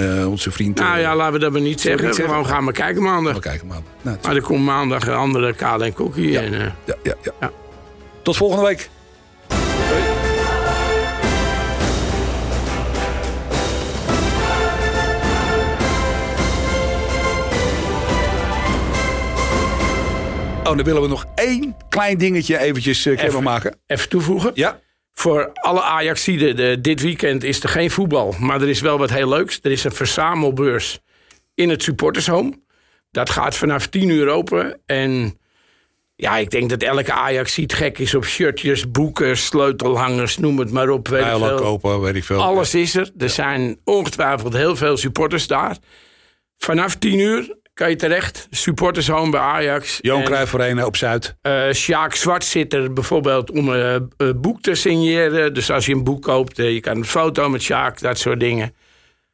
eh, 0.02 0.30
onze 0.30 0.52
vriend. 0.52 0.78
Nou 0.80 0.96
eh, 0.96 1.02
ja, 1.02 1.16
laten 1.16 1.34
we 1.34 1.40
dat 1.40 1.52
maar 1.52 1.62
niet 1.62 1.82
zeggen. 1.82 2.06
niet 2.06 2.16
zeggen? 2.16 2.34
Gewoon 2.36 2.50
gaan 2.50 2.66
we 2.66 2.72
kijken 2.72 3.02
maandag. 3.02 3.34
we 3.34 3.40
kijken 3.40 3.68
maandag. 3.68 3.92
Nou, 4.02 4.18
Maar 4.24 4.36
er 4.36 4.42
komt 4.42 4.66
maandag 4.66 5.08
een 5.08 5.14
andere 5.14 5.54
kale 5.54 5.86
en 5.86 5.94
kokkie. 5.94 6.32
Ja. 6.32 6.42
En, 6.42 6.54
eh, 6.54 6.60
ja, 6.86 6.96
ja, 7.04 7.14
ja. 7.24 7.32
Ja. 7.40 7.52
Tot 8.22 8.38
volgende 8.38 8.66
week. 8.66 8.90
Oh, 20.64 20.78
dan 20.78 20.86
willen 20.86 21.02
we 21.02 21.08
nog 21.08 21.26
één 21.36 21.76
klein 21.90 22.18
dingetje 22.18 22.58
eventjes 22.58 23.06
uh, 23.06 23.24
Even. 23.24 23.44
maken. 23.44 23.76
even 23.88 24.10
toevoegen. 24.10 24.52
Ja, 24.54 24.80
Voor 25.14 25.50
alle 25.54 25.82
Ajaxiden, 25.82 26.56
de, 26.56 26.82
dit 26.82 27.02
weekend 27.02 27.44
is 27.44 27.64
er 27.64 27.70
geen 27.70 27.92
voetbal. 27.92 28.36
Maar 28.40 28.62
er 28.62 28.70
is 28.70 28.82
wel 28.82 28.98
wat 28.98 29.10
heel 29.10 29.30
leuks. 29.30 29.60
Er 29.62 29.72
is 29.72 29.84
een 29.84 29.92
verzamelbeurs 29.92 31.00
in 31.54 31.70
het 31.70 31.84
supportershome. 31.84 32.60
Dat 33.12 33.30
gaat 33.30 33.56
vanaf 33.56 33.88
10 33.88 34.10
uur 34.10 34.28
open. 34.28 34.82
En 34.86 35.40
ja, 36.16 36.38
ik 36.38 36.50
denk 36.50 36.70
dat 36.70 36.82
elke 36.84 37.14
Ajaxiet 37.14 37.74
gek 37.74 38.00
is 38.00 38.16
op 38.16 38.26
shirtjes, 38.26 38.92
boeken, 38.92 39.38
sleutelhangers, 39.38 40.38
noem 40.38 40.60
het 40.60 40.72
maar 40.72 40.90
op. 40.90 41.08
Weet 41.08 41.56
kopen, 41.56 42.02
weet 42.02 42.16
ik 42.16 42.24
veel. 42.24 42.42
Alles 42.42 42.76
is 42.76 42.96
er. 42.96 43.12
Er 43.18 43.30
zijn 43.30 43.80
ongetwijfeld 43.84 44.54
heel 44.54 44.76
veel 44.76 44.98
supporters 44.98 45.48
daar. 45.48 45.78
Vanaf 46.58 46.96
10 46.96 47.20
uur 47.20 47.56
kan 47.82 47.90
je 47.90 47.96
terecht. 47.96 48.48
Supportershome 48.50 49.32
bij 49.32 49.40
Ajax. 49.40 50.00
Johan 50.02 50.24
Cruijff 50.24 50.54
Arena 50.56 50.86
op 50.86 50.96
Zuid. 50.96 51.36
eh 51.42 51.72
Sjaak 51.72 52.16
Zwart 52.16 52.44
zit 52.44 52.74
er 52.74 52.94
bijvoorbeeld 52.94 53.52
om 53.52 53.70
een 53.70 54.12
eh, 54.18 54.30
boek 54.36 54.62
te 54.62 54.76
signeren. 54.76 55.54
Dus 55.54 55.72
als 55.72 55.86
je 55.86 55.94
een 55.94 56.04
boek 56.04 56.22
koopt, 56.22 56.60
eh, 56.60 56.74
je 56.74 56.80
kan 56.80 56.98
een 56.98 57.06
foto 57.06 57.50
met 57.50 57.62
Sjaak, 57.62 58.00
dat 58.00 58.18
soort 58.18 58.40
dingen. 58.40 58.76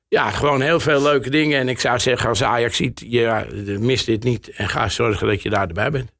Ja, 0.07 0.29
gewoon 0.29 0.61
heel 0.61 0.79
veel 0.79 1.01
leuke 1.01 1.29
dingen. 1.29 1.59
En 1.59 1.69
ik 1.69 1.79
zou 1.79 1.99
zeggen, 1.99 2.29
als 2.29 2.43
Ajax 2.43 2.77
ziet, 2.77 3.03
ja, 3.05 3.45
mis 3.79 4.05
dit 4.05 4.23
niet. 4.23 4.49
En 4.49 4.69
ga 4.69 4.89
zorgen 4.89 5.27
dat 5.27 5.41
je 5.41 5.49
daar 5.49 5.67
erbij 5.67 5.91
bent. 5.91 6.11